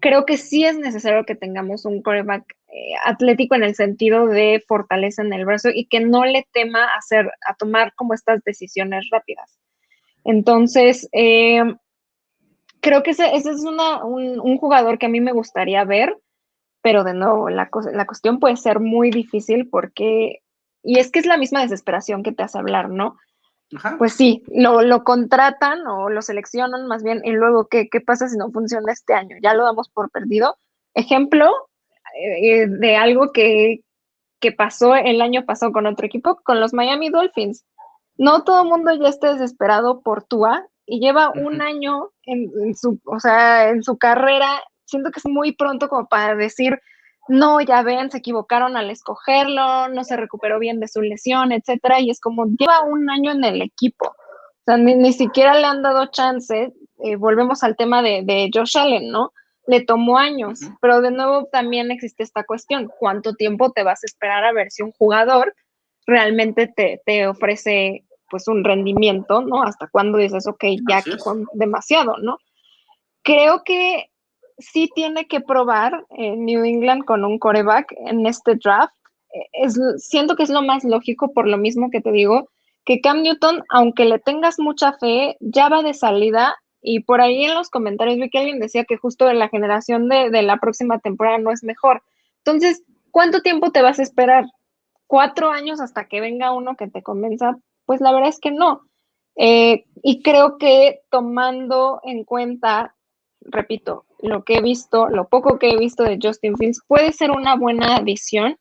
[0.00, 2.44] creo que sí es necesario que tengamos un quarterback
[2.76, 6.84] eh, atlético en el sentido de fortaleza en el brazo y que no le tema
[6.94, 9.58] hacer, a tomar como estas decisiones rápidas.
[10.24, 11.62] Entonces, eh,
[12.80, 16.18] creo que ese, es un, jugador que a mí me gustaría ver,
[16.82, 20.42] pero de nuevo, la, la cuestión puede ser muy difícil porque,
[20.82, 23.16] y es que es la misma desesperación que te hace hablar, ¿no?
[23.96, 28.28] Pues sí, lo, lo, contratan o lo seleccionan más bien y luego, ¿qué, ¿qué pasa
[28.28, 29.36] si no funciona este año?
[29.42, 30.58] Ya lo damos por perdido.
[30.92, 31.50] Ejemplo
[32.18, 33.80] eh, de algo que
[34.40, 37.64] que pasó el año pasado con otro equipo, con los Miami Dolphins.
[38.18, 43.00] No todo el mundo ya está desesperado por Tua y lleva un año en, su,
[43.04, 44.62] o sea, en su carrera.
[44.84, 46.80] Siento que es muy pronto como para decir,
[47.28, 52.00] no, ya ven, se equivocaron al escogerlo, no se recuperó bien de su lesión, etcétera.
[52.00, 54.06] Y es como lleva un año en el equipo.
[54.06, 56.72] O sea, ni, siquiera le han dado chance.
[56.98, 59.32] Eh, volvemos al tema de, de Josh Allen, ¿no?
[59.66, 64.06] Le tomó años, pero de nuevo también existe esta cuestión, ¿cuánto tiempo te vas a
[64.06, 65.54] esperar a ver si un jugador
[66.06, 66.72] realmente
[67.04, 69.62] te, ofrece pues un rendimiento, ¿no?
[69.62, 72.38] Hasta cuando dices, ok, ya que con demasiado, ¿no?
[73.22, 74.10] Creo que
[74.58, 78.94] sí tiene que probar New England con un coreback en este draft.
[79.52, 82.48] Es, siento que es lo más lógico por lo mismo que te digo,
[82.84, 86.56] que Cam Newton, aunque le tengas mucha fe, ya va de salida
[86.88, 90.08] y por ahí en los comentarios vi que alguien decía que justo de la generación
[90.08, 92.04] de, la próxima temporada no es mejor.
[92.44, 94.44] Entonces, ¿cuánto tiempo te vas a esperar?
[95.08, 97.58] ¿Cuatro años hasta que venga uno que te convenza?
[97.86, 98.82] Pues la verdad es que no.
[99.34, 102.94] Eh, y creo que tomando en cuenta,
[103.40, 107.32] repito, lo que he visto, lo poco que he visto de Justin Fields, puede ser
[107.32, 108.56] una buena adición.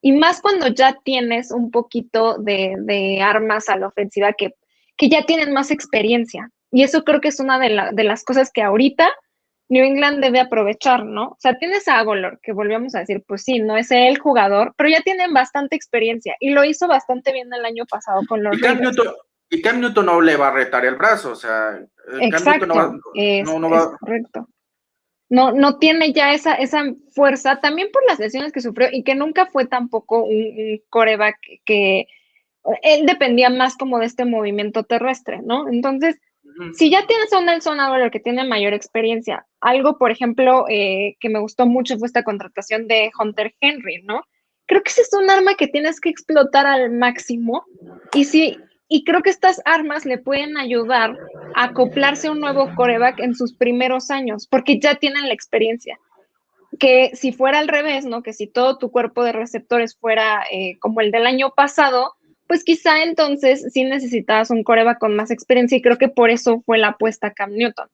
[0.00, 4.54] Y más cuando ya tienes un poquito de, armas a la ofensiva que,
[4.96, 6.52] que ya tienen más experiencia.
[6.74, 7.70] Y eso creo que es una de,
[8.02, 9.08] las cosas que ahorita
[9.68, 11.28] New England debe aprovechar, ¿no?
[11.28, 14.74] O sea, tienes a Agolor, que volvíamos a decir, pues sí, no es el jugador,
[14.76, 18.58] pero ya tienen bastante experiencia y lo hizo bastante bien el año pasado con los
[18.58, 19.06] y Cam, Newton,
[19.50, 21.78] y Cam Newton no le va a retar el brazo, o sea,
[22.20, 22.92] Exacto, no va,
[23.44, 23.96] no, va...
[23.96, 24.48] correcto.
[25.28, 26.82] No, no tiene ya esa, esa
[27.14, 31.36] fuerza, también por las lesiones que sufrió y que nunca fue tampoco un, un coreback
[31.64, 32.08] que
[32.82, 35.68] él dependía más como de este movimiento terrestre, ¿no?
[35.68, 36.18] Entonces,
[36.74, 41.16] si ya tienes a un Nelson Aguilar que tiene mayor experiencia, algo, por ejemplo, eh,
[41.20, 44.22] que me gustó mucho fue esta contratación de Hunter Henry, ¿no?
[44.66, 47.64] Creo que ese es un arma que tienes que explotar al máximo
[48.12, 48.56] y sí,
[48.88, 51.16] y creo que estas armas le pueden ayudar
[51.54, 55.98] a acoplarse a un nuevo coreback en sus primeros años, porque ya tienen la experiencia.
[56.78, 58.22] Que si fuera al revés, ¿no?
[58.22, 62.14] Que si todo tu cuerpo de receptores fuera eh, como el del año pasado,
[62.46, 66.62] pues quizá entonces sí necesitabas un coreba con más experiencia y creo que por eso
[66.66, 67.88] fue la apuesta Cam Newton.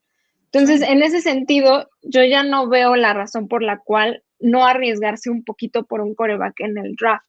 [0.52, 5.30] Entonces, en ese sentido, yo ya no veo la razón por la cual no arriesgarse
[5.30, 7.24] un poquito por un coreback en el draft.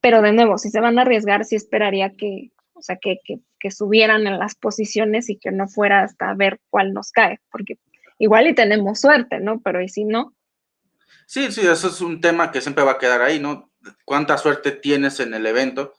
[0.00, 3.18] Pero de nuevo, si se van a arriesgar, sí esperaría que, o sea, que,
[3.58, 7.78] que, subieran en las posiciones y que no fuera hasta ver cuál nos cae, porque
[8.18, 9.60] igual y tenemos suerte, ¿no?
[9.60, 10.34] Pero y si no.
[11.26, 13.70] Sí, sí, eso es un tema que siempre va a quedar ahí, ¿no?
[14.06, 15.92] ¿Cuánta suerte tienes en el evento?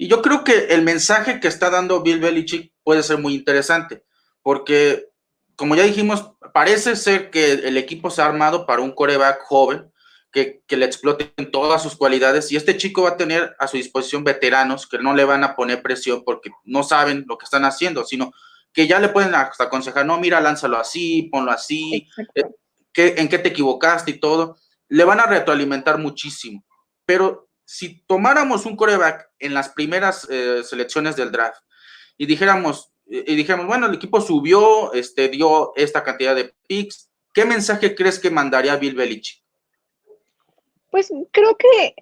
[0.00, 4.02] Y yo creo que el mensaje que está dando Bill Belichick puede ser muy interesante,
[4.40, 5.10] porque,
[5.56, 9.92] como ya dijimos, parece ser que el equipo se ha armado para un coreback joven,
[10.32, 13.76] que, que le exploten todas sus cualidades, y este chico va a tener a su
[13.76, 17.66] disposición veteranos que no le van a poner presión porque no saben lo que están
[17.66, 18.32] haciendo, sino
[18.72, 22.44] que ya le pueden hasta aconsejar, no, mira, lánzalo así, ponlo así, eh,
[23.18, 24.56] en qué te equivocaste y todo.
[24.88, 26.64] Le van a retroalimentar muchísimo.
[27.04, 31.62] Pero si tomáramos un coreback en las primeras eh, selecciones del draft
[32.18, 37.44] y dijéramos, y dijéramos, bueno, el equipo subió, este, dio esta cantidad de picks, ¿qué
[37.44, 39.44] mensaje crees que mandaría Bill Belichick?
[40.90, 41.94] Pues creo que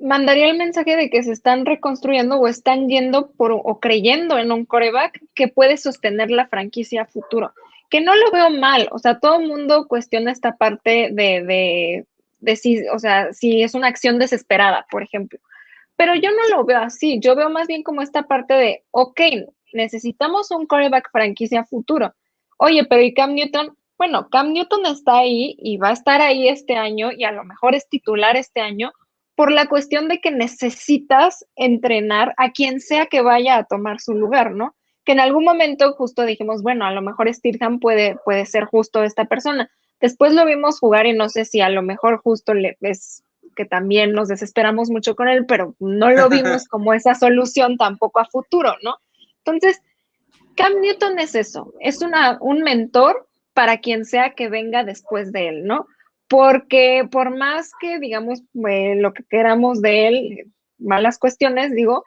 [0.00, 4.50] mandaría el mensaje de que se están reconstruyendo o están yendo por o creyendo en
[4.50, 7.52] un coreback que puede sostener la franquicia a futuro.
[7.90, 12.06] Que no lo veo mal, o sea, todo el mundo cuestiona esta parte de de
[12.56, 15.38] si, o sea, si es una acción desesperada, por ejemplo.
[15.96, 19.20] Pero yo no lo veo así, yo veo más bien como esta parte de, ok,
[19.72, 22.14] necesitamos un coreback franquicia futuro.
[22.58, 23.76] Oye, pero ¿y Cam Newton?
[23.98, 27.44] Bueno, Cam Newton está ahí y va a estar ahí este año y a lo
[27.44, 28.92] mejor es titular este año
[29.34, 34.14] por la cuestión de que necesitas entrenar a quien sea que vaya a tomar su
[34.14, 34.74] lugar, ¿no?
[35.04, 39.02] Que en algún momento justo dijimos, bueno, a lo mejor Stirham puede, puede ser justo
[39.02, 39.70] esta persona,
[40.00, 43.22] Después lo vimos jugar y no sé si a lo mejor justo le ves
[43.54, 48.20] que también nos desesperamos mucho con él, pero no lo vimos como esa solución tampoco
[48.20, 48.96] a futuro, ¿no?
[49.44, 49.80] Entonces,
[50.56, 55.48] Cam Newton es eso, es una, un mentor para quien sea que venga después de
[55.48, 55.86] él, ¿no?
[56.28, 62.04] Porque por más que, digamos, eh, lo que queramos de él, malas cuestiones, digo,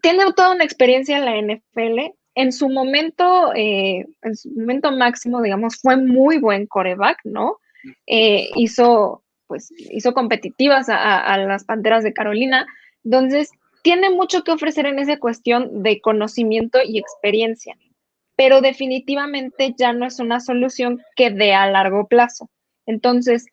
[0.00, 5.42] tiene toda una experiencia en la NFL, en su momento, eh, en su momento máximo,
[5.42, 7.58] digamos, fue muy buen coreback, ¿no?
[8.06, 12.64] Eh, hizo, pues, hizo competitivas a, las Panteras de Carolina.
[13.02, 13.50] Entonces,
[13.82, 17.76] tiene mucho que ofrecer en esa cuestión de conocimiento y experiencia,
[18.36, 22.48] pero definitivamente ya no es una solución que dé a largo plazo.
[22.86, 23.46] Entonces,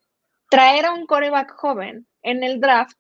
[0.52, 2.98] traer a un coreback joven en el draft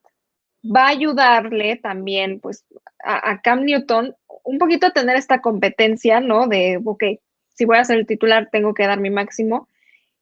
[0.65, 2.65] va a ayudarle también, pues,
[3.03, 4.15] a, Cam Newton
[4.45, 6.47] un poquito tener esta competencia, ¿no?
[6.47, 7.03] De, ok,
[7.49, 9.67] si voy a ser el titular, tengo que dar mi máximo.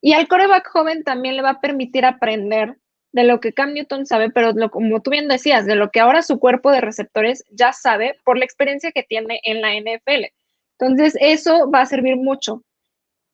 [0.02, 2.78] Y al coreback joven también le va a permitir aprender
[3.12, 6.00] de lo que Cam Newton sabe, pero lo, como tú bien decías, de lo que
[6.00, 10.26] ahora su cuerpo de receptores ya sabe por la experiencia que tiene en la NFL.
[10.80, 12.64] Entonces, eso va a servir mucho.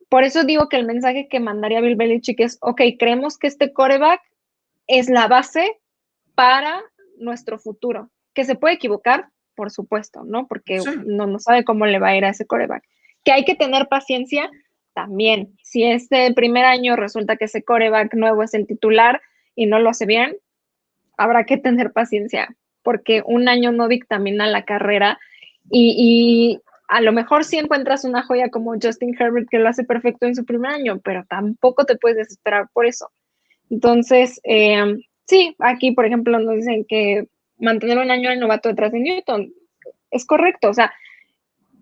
[0.09, 3.71] Por eso digo que el mensaje que mandaría Bill Belichick es, ok, creemos que este
[3.71, 4.21] coreback
[4.87, 5.79] es la base
[6.35, 6.81] para
[7.17, 8.09] nuestro futuro.
[8.33, 9.29] Que se puede equivocar,
[9.60, 10.47] por supuesto, ¿no?
[10.47, 12.82] Porque no, no sabe cómo le va a ir a ese coreback.
[13.26, 14.49] Que hay que tener paciencia
[14.93, 15.57] también.
[15.64, 19.22] Si este primer año resulta que ese coreback nuevo es el titular
[19.55, 20.38] y no lo hace bien,
[21.18, 25.20] habrá que tener paciencia, porque un año no dictamina la carrera
[25.70, 29.84] y, y a lo mejor sí encuentras una joya como Justin Herbert que lo hace
[29.84, 33.12] perfecto en su primer año, pero tampoco te puedes desesperar por eso.
[33.70, 34.95] Entonces, eh,
[35.30, 37.28] Sí, aquí, por ejemplo, nos dicen que
[37.60, 39.53] mantener un año el novato detrás de Newton.
[40.12, 40.91] Es correcto, o sea,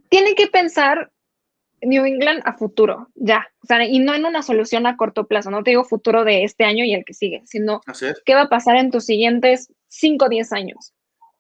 [0.10, 1.12] tiene que pensar
[1.82, 5.52] New England a futuro, ya, o sea, y no en una solución a corto plazo,
[5.52, 7.82] no te digo futuro de este año y el que sigue, sino
[8.26, 10.94] qué va a pasar en tus siguientes 5 o 10 años.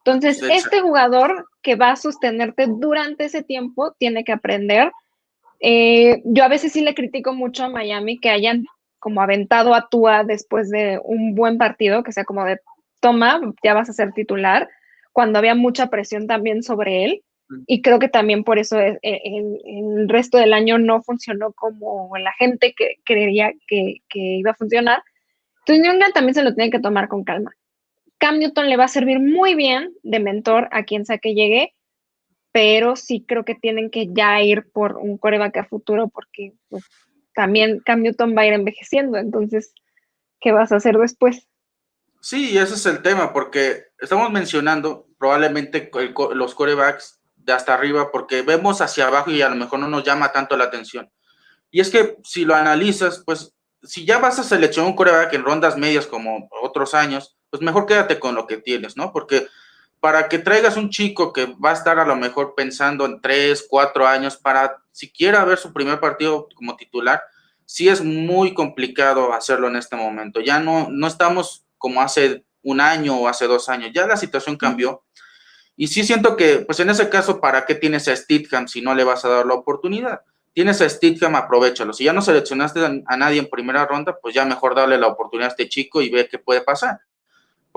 [0.06, 4.92] Entonces, este jugador que va a sostenerte durante ese tiempo tiene que aprender.
[5.60, 8.66] Eh, yo a veces sí le critico mucho a Miami que hayan
[9.00, 12.62] como aventado a Tua después de un buen partido, que sea como de,
[13.00, 14.70] toma, ya vas a ser titular,
[15.12, 17.24] cuando había mucha presión también sobre él.
[17.50, 17.64] Mm.
[17.68, 22.16] Y creo que también por eso el, e, el, resto del año no funcionó como
[22.18, 25.02] la gente que creía que, que iba a funcionar.
[25.66, 27.52] Entonces, New también se lo tiene que tomar con calma.
[28.20, 31.74] Cam Newton le va a servir muy bien de mentor a quien sea que llegue,
[32.52, 36.84] pero sí creo que tienen que ya ir por un coreback a futuro porque pues,
[37.36, 39.74] también Cam Newton va a ir envejeciendo, entonces,
[40.40, 41.48] ¿qué vas a hacer después?
[42.20, 45.90] Sí, ese es el tema, porque estamos mencionando probablemente
[46.34, 50.04] los corebacks de hasta arriba, porque vemos hacia abajo y a lo mejor no nos
[50.04, 51.10] llama tanto la atención.
[51.72, 53.54] Y es que si lo analizas, pues
[53.84, 57.86] si ya vas a seleccionar un coreback en rondas medias como otros años, pues mejor
[57.86, 59.12] quédate con lo que tienes, ¿no?
[59.14, 59.48] Porque
[60.00, 63.66] para que traigas un chico que va a estar a lo mejor pensando en tres,
[63.68, 67.22] cuatro años para siquiera ver su primer partido como titular,
[67.66, 70.40] sí es muy complicado hacerlo en este momento.
[70.40, 74.58] Ya no, no estamos como hace un año o hace dos años, ya la situación
[74.58, 75.04] cambió.
[75.76, 78.96] Y sí siento que, pues en ese caso, ¿para qué tienes a Stidham si no
[78.96, 80.22] le vas a dar la oportunidad?
[80.54, 81.94] Tienes a Stidham, aprovechalo.
[81.94, 85.50] Si ya no seleccionaste a nadie en primera ronda, pues ya mejor darle la oportunidad
[85.50, 87.00] a este chico y ver qué puede pasar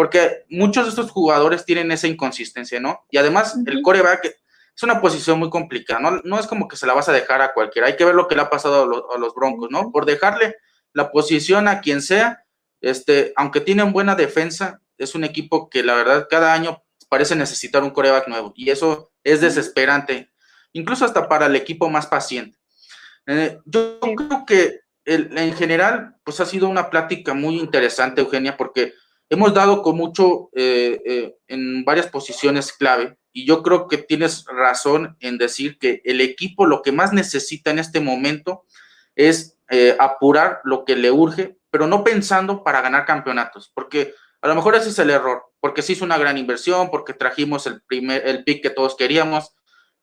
[0.00, 3.04] porque muchos de estos jugadores tienen esa inconsistencia, ¿no?
[3.10, 4.24] Y además el coreback
[4.74, 6.22] es una posición muy complicada, ¿no?
[6.24, 8.26] No es como que se la vas a dejar a cualquiera, hay que ver lo
[8.26, 9.92] que le ha pasado a los, Broncos, ¿no?
[9.92, 10.56] Por dejarle
[10.94, 12.44] la posición a quien sea,
[12.80, 17.82] este, aunque tienen buena defensa, es un equipo que la verdad cada año parece necesitar
[17.82, 20.30] un coreback nuevo y eso es desesperante,
[20.72, 22.58] incluso hasta para el equipo más paciente.
[23.26, 28.92] Eh, yo creo que en general, pues ha sido una plática muy interesante, Eugenia, porque
[29.28, 34.44] hemos dado con mucho eh, eh, en varias posiciones clave y yo creo que tienes
[34.44, 38.64] razón en decir que el equipo lo que más necesita en este momento
[39.16, 39.56] es
[40.00, 44.74] apurar lo que le urge, pero no pensando para ganar campeonatos, porque a lo mejor
[44.74, 48.44] ese es el error, porque se hizo una gran inversión, porque trajimos el primer el
[48.44, 49.54] pick que todos queríamos.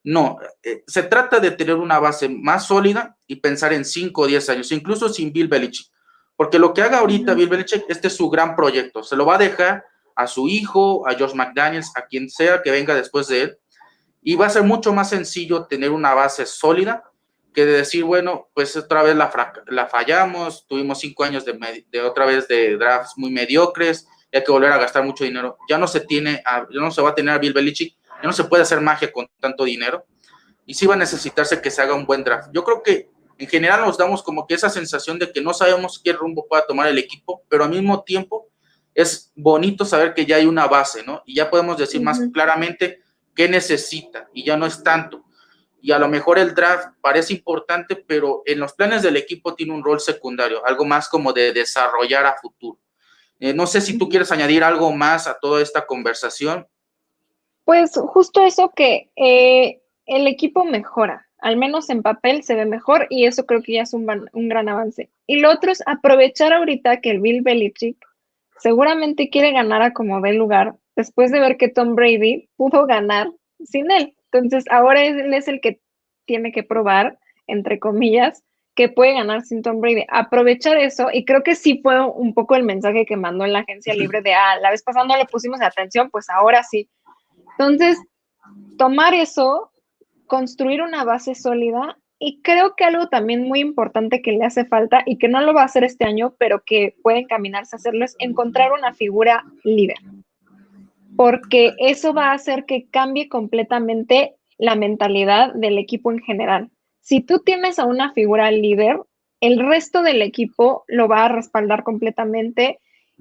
[0.03, 0.37] No,
[0.85, 4.71] se trata de tener una base más sólida y pensar en 5 o 10 años,
[4.71, 5.87] incluso sin Bill Belichick
[6.37, 9.03] porque lo que haga ahorita Bill Belichick, este es su gran proyecto.
[9.03, 9.83] Se lo va a dejar
[10.15, 13.57] a su hijo, a Josh McDaniels, a quien sea que venga después de él.
[14.21, 17.03] Y va a ser mucho más sencillo tener una base sólida
[17.53, 19.31] que de decir, bueno, pues otra vez la,
[19.67, 24.43] la fallamos, tuvimos cinco años de, de, otra vez de drafts muy mediocres, y hay
[24.43, 25.57] que volver a gastar mucho dinero.
[25.69, 28.33] Ya no se tiene, ya no se va a tener a Bill Belichick, ya no
[28.33, 30.05] se puede hacer magia con tanto dinero.
[30.65, 32.49] Y sí va a necesitarse que se haga un buen draft.
[32.53, 36.01] Yo creo que en general nos damos como que esa sensación de que no sabemos
[36.03, 38.49] qué rumbo pueda tomar el equipo, pero al mismo tiempo
[38.93, 41.21] es bonito saber que ya hay una base, ¿no?
[41.25, 43.01] Y ya podemos decir más claramente
[43.35, 45.23] qué necesita y ya no es tanto.
[45.79, 49.73] Y a lo mejor el draft parece importante, pero en los planes del equipo tiene
[49.73, 52.79] un rol secundario, algo más como de desarrollar a futuro.
[53.39, 56.67] Eh, no sé si tú quieres añadir algo más a toda esta conversación.
[57.65, 63.07] Pues justo eso que eh, el equipo mejora, al menos en papel se ve mejor
[63.09, 65.09] y eso creo que ya es un, gran avance.
[65.27, 67.97] Y lo otro es aprovechar ahorita que el Bill Belichick
[68.59, 73.31] seguramente quiere ganar a como ve lugar después de ver que Tom Brady pudo ganar
[73.63, 74.15] sin él.
[74.37, 75.79] Entonces ahora él es el que
[76.25, 77.17] tiene que probar,
[77.47, 78.43] entre comillas,
[78.75, 80.05] que puede ganar sin Tom Brady.
[80.07, 83.59] Aprovechar eso, y creo que sí fue un poco el mensaje que mandó en la
[83.59, 86.87] agencia libre de, ah, la vez pasada no le pusimos atención, pues ahora sí.
[87.57, 87.99] Entonces,
[88.77, 89.71] tomar eso,
[90.27, 95.03] construir una base sólida, y creo que algo también muy importante que le hace falta
[95.05, 98.05] y que no lo va a hacer este año, pero que puede encaminarse a hacerlo,
[98.05, 99.97] es encontrar una figura líder.
[101.17, 106.71] Porque eso va a hacer que cambie completamente la mentalidad del equipo en general
[107.07, 108.99] si tú tienes a una figura líder,
[109.39, 112.79] el resto del equipo lo va a respaldar completamente.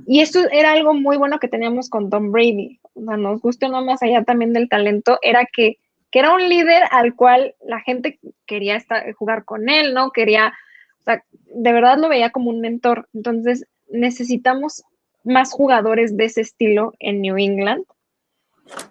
[0.08, 2.80] Y eso era algo muy bueno que teníamos con Tom Brady.
[2.94, 5.76] O sea, nos guste no más allá también del talento, era que,
[6.10, 10.10] que era un líder al cual la gente quería estar, jugar con él, ¿no?
[10.10, 10.52] Quería,
[10.98, 13.08] o sea, de verdad lo veía como un mentor.
[13.14, 14.82] Entonces, necesitamos
[15.26, 17.84] más jugadores de ese estilo en New England,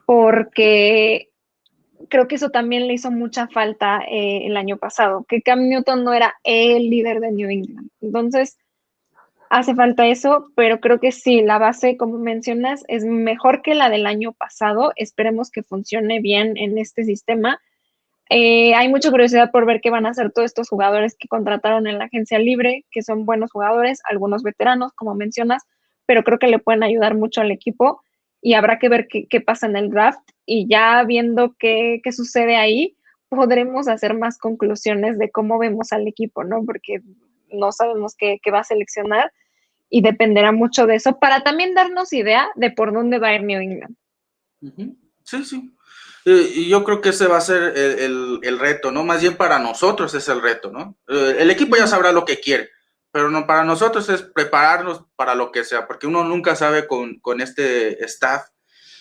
[0.06, 1.30] porque
[2.10, 6.04] creo que eso también le hizo mucha falta eh, el año pasado, que Cam Newton
[6.04, 7.90] no era el líder de New England.
[8.02, 8.58] Entonces,
[9.50, 13.90] hace falta eso, pero creo que sí, la base, como mencionas, es mejor que la
[13.90, 14.92] del año pasado.
[14.96, 17.60] Esperemos que funcione bien en este sistema.
[18.30, 21.88] Eh, hay mucha curiosidad por ver qué van a hacer todos estos jugadores que contrataron
[21.88, 25.64] en la agencia libre, que son buenos jugadores, algunos veteranos, como mencionas,
[26.06, 28.02] pero creo que le pueden ayudar mucho al equipo
[28.42, 32.96] y habrá que ver qué, pasa en el draft y ya viendo qué, sucede ahí,
[33.28, 36.64] podremos hacer más conclusiones de cómo vemos al equipo, ¿no?
[36.64, 37.02] Porque
[37.52, 39.32] no sabemos qué, va a seleccionar
[39.90, 43.44] y dependerá mucho de eso para también darnos idea de por dónde va a ir
[43.44, 43.96] New England.
[45.24, 45.72] Sí, sí.
[46.26, 49.04] Eh, y yo creo que ese va a ser el, reto, ¿no?
[49.04, 50.98] Más bien para nosotros es el reto, ¿no?
[51.08, 52.70] Eh, el equipo ya sabrá lo que quiere
[53.16, 57.18] pero no, para nosotros es prepararnos para lo que sea, porque uno nunca sabe con,
[57.22, 58.48] con este staff.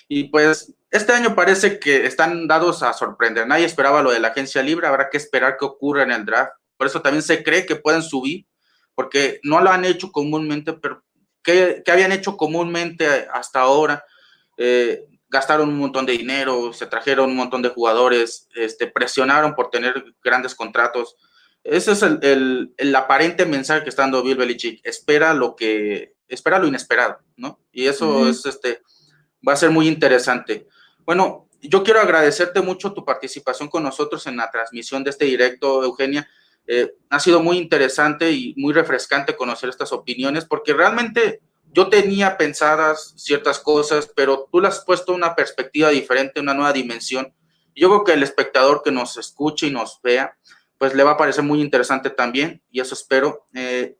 [0.06, 3.44] Y pues este año parece que están dados a sorprender.
[3.48, 6.52] Nadie esperaba lo de la agencia libre, habrá que esperar qué ocurra en el draft.
[6.76, 8.46] Por eso también se cree que pueden subir,
[8.94, 11.02] porque no lo han hecho comúnmente, pero
[11.42, 14.04] ¿qué, qué habían hecho comúnmente hasta ahora?
[14.56, 19.70] Eh, gastaron un montón de dinero, se trajeron un montón de jugadores, este, presionaron por
[19.70, 21.16] tener grandes contratos
[21.64, 24.80] ese es el, el, aparente mensaje que está dando Bill Belichick.
[24.84, 27.58] Espera lo que, espera lo inesperado, ¿no?
[27.72, 28.82] Y eso es, este,
[29.46, 30.68] va a ser muy interesante.
[31.06, 35.82] Bueno, yo quiero agradecerte mucho tu participación con nosotros en la transmisión de este directo,
[35.82, 36.28] Eugenia.
[36.66, 41.40] Eh, ha sido muy interesante y muy refrescante conocer estas opiniones porque realmente
[41.72, 46.72] yo tenía pensadas ciertas cosas, pero tú las has puesto una perspectiva diferente, una nueva
[46.72, 47.34] dimensión.
[47.74, 50.36] Yo creo que el espectador que nos escuche y nos vea,
[50.84, 53.46] pues le va a parecer muy interesante también y eso espero.
[53.54, 53.96] Eh,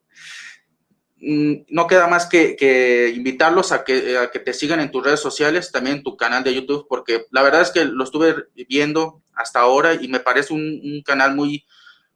[1.16, 5.97] mm, no queda más que, invitarlos a que, te sigan en tus redes sociales, también
[5.97, 8.35] en tu canal de YouTube, porque la verdad es que lo estuve
[8.68, 11.64] viendo hasta ahora y me parece un, canal muy,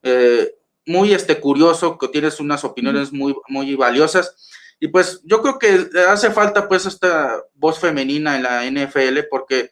[0.03, 0.53] eh,
[0.85, 4.51] muy este, curioso, que tienes unas opiniones muy, muy valiosas.
[4.79, 9.71] Y pues yo creo que hace falta pues esta voz femenina en la NFL, porque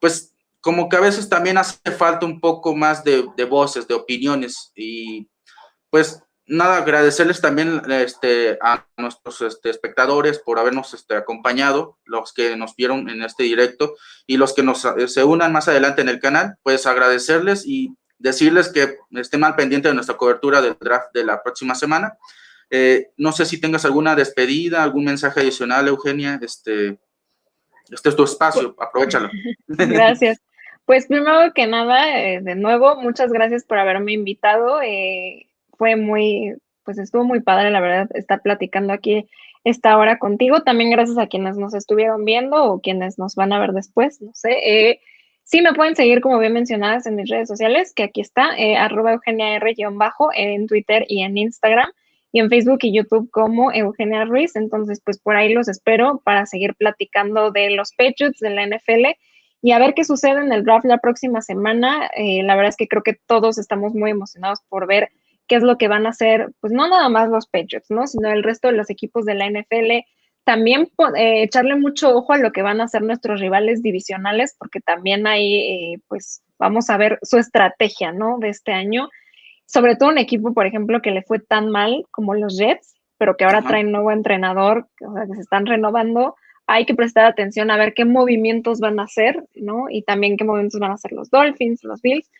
[0.00, 0.29] pues
[0.60, 5.28] como que a veces también hace falta un poco más de, voces, de opiniones y
[5.88, 12.56] pues nada, agradecerles también este, a nuestros este, espectadores por habernos este, acompañado, los que
[12.56, 13.94] nos vieron en este directo
[14.26, 18.68] y los que nos se unan más adelante en el canal, pues agradecerles y decirles
[18.68, 22.16] que estén mal pendientes de nuestra cobertura del draft de la próxima semana.
[22.68, 26.38] Eh, no sé si tengas alguna despedida, algún mensaje adicional, Eugenia.
[26.40, 26.98] Este,
[27.90, 29.30] este es tu espacio, aprovechalo.
[29.66, 30.40] Gracias.
[30.84, 34.82] Pues primero que nada, eh, de nuevo, muchas gracias por haberme invitado.
[34.82, 35.46] Eh,
[35.78, 36.54] fue muy,
[36.84, 39.28] pues estuvo muy padre, la verdad, estar platicando aquí
[39.62, 40.62] esta hora contigo.
[40.62, 44.32] También gracias a quienes nos estuvieron viendo o quienes nos van a ver después, no
[44.34, 44.58] sé.
[44.64, 45.00] Eh,
[45.44, 49.12] sí, me pueden seguir, como bien mencionadas, en mis redes sociales, que aquí está, arroba
[49.12, 51.90] Eugenia R-bajo, en Twitter y en Instagram,
[52.32, 54.56] y en Facebook y YouTube como Eugenia Ruiz.
[54.56, 59.06] Entonces, pues por ahí los espero para seguir platicando de los Patriots, de la NFL
[59.62, 62.08] y a ver qué sucede en el draft la próxima semana.
[62.16, 65.10] Eh, la verdad es que creo que todos estamos muy emocionados por ver
[65.46, 68.06] qué es lo que van a hacer, pues no nada más los Patriots, ¿no?
[68.06, 70.06] Sino el resto de los equipos de la NFL.
[70.44, 74.80] También eh, echarle mucho ojo a lo que van a hacer nuestros rivales divisionales, porque
[74.80, 78.38] también ahí, eh, pues, vamos a ver su estrategia, ¿no?
[78.38, 79.08] De este año.
[79.66, 83.36] Sobre todo un equipo, por ejemplo, que le fue tan mal como los Jets, pero
[83.36, 86.36] que ahora traen nuevo entrenador, o sea, que se están renovando
[86.72, 89.86] hay que prestar atención a ver qué movimientos van a hacer, ¿no?
[89.90, 92.30] Y también qué movimientos van a hacer los Dolphins, los Bills.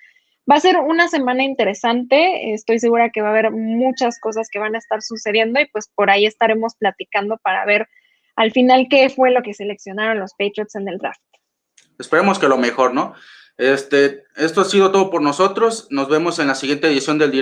[0.48, 4.60] Va a ser una semana interesante, estoy segura que va a haber muchas cosas que
[4.60, 7.88] van a estar sucediendo y pues por ahí estaremos platicando para ver
[8.36, 11.20] al final qué fue lo que seleccionaron los Patriots en el draft.
[11.98, 13.14] Esperemos que lo mejor, ¿no?
[13.58, 15.88] Este, esto ha sido todo por nosotros.
[15.90, 17.32] Nos vemos en la siguiente edición del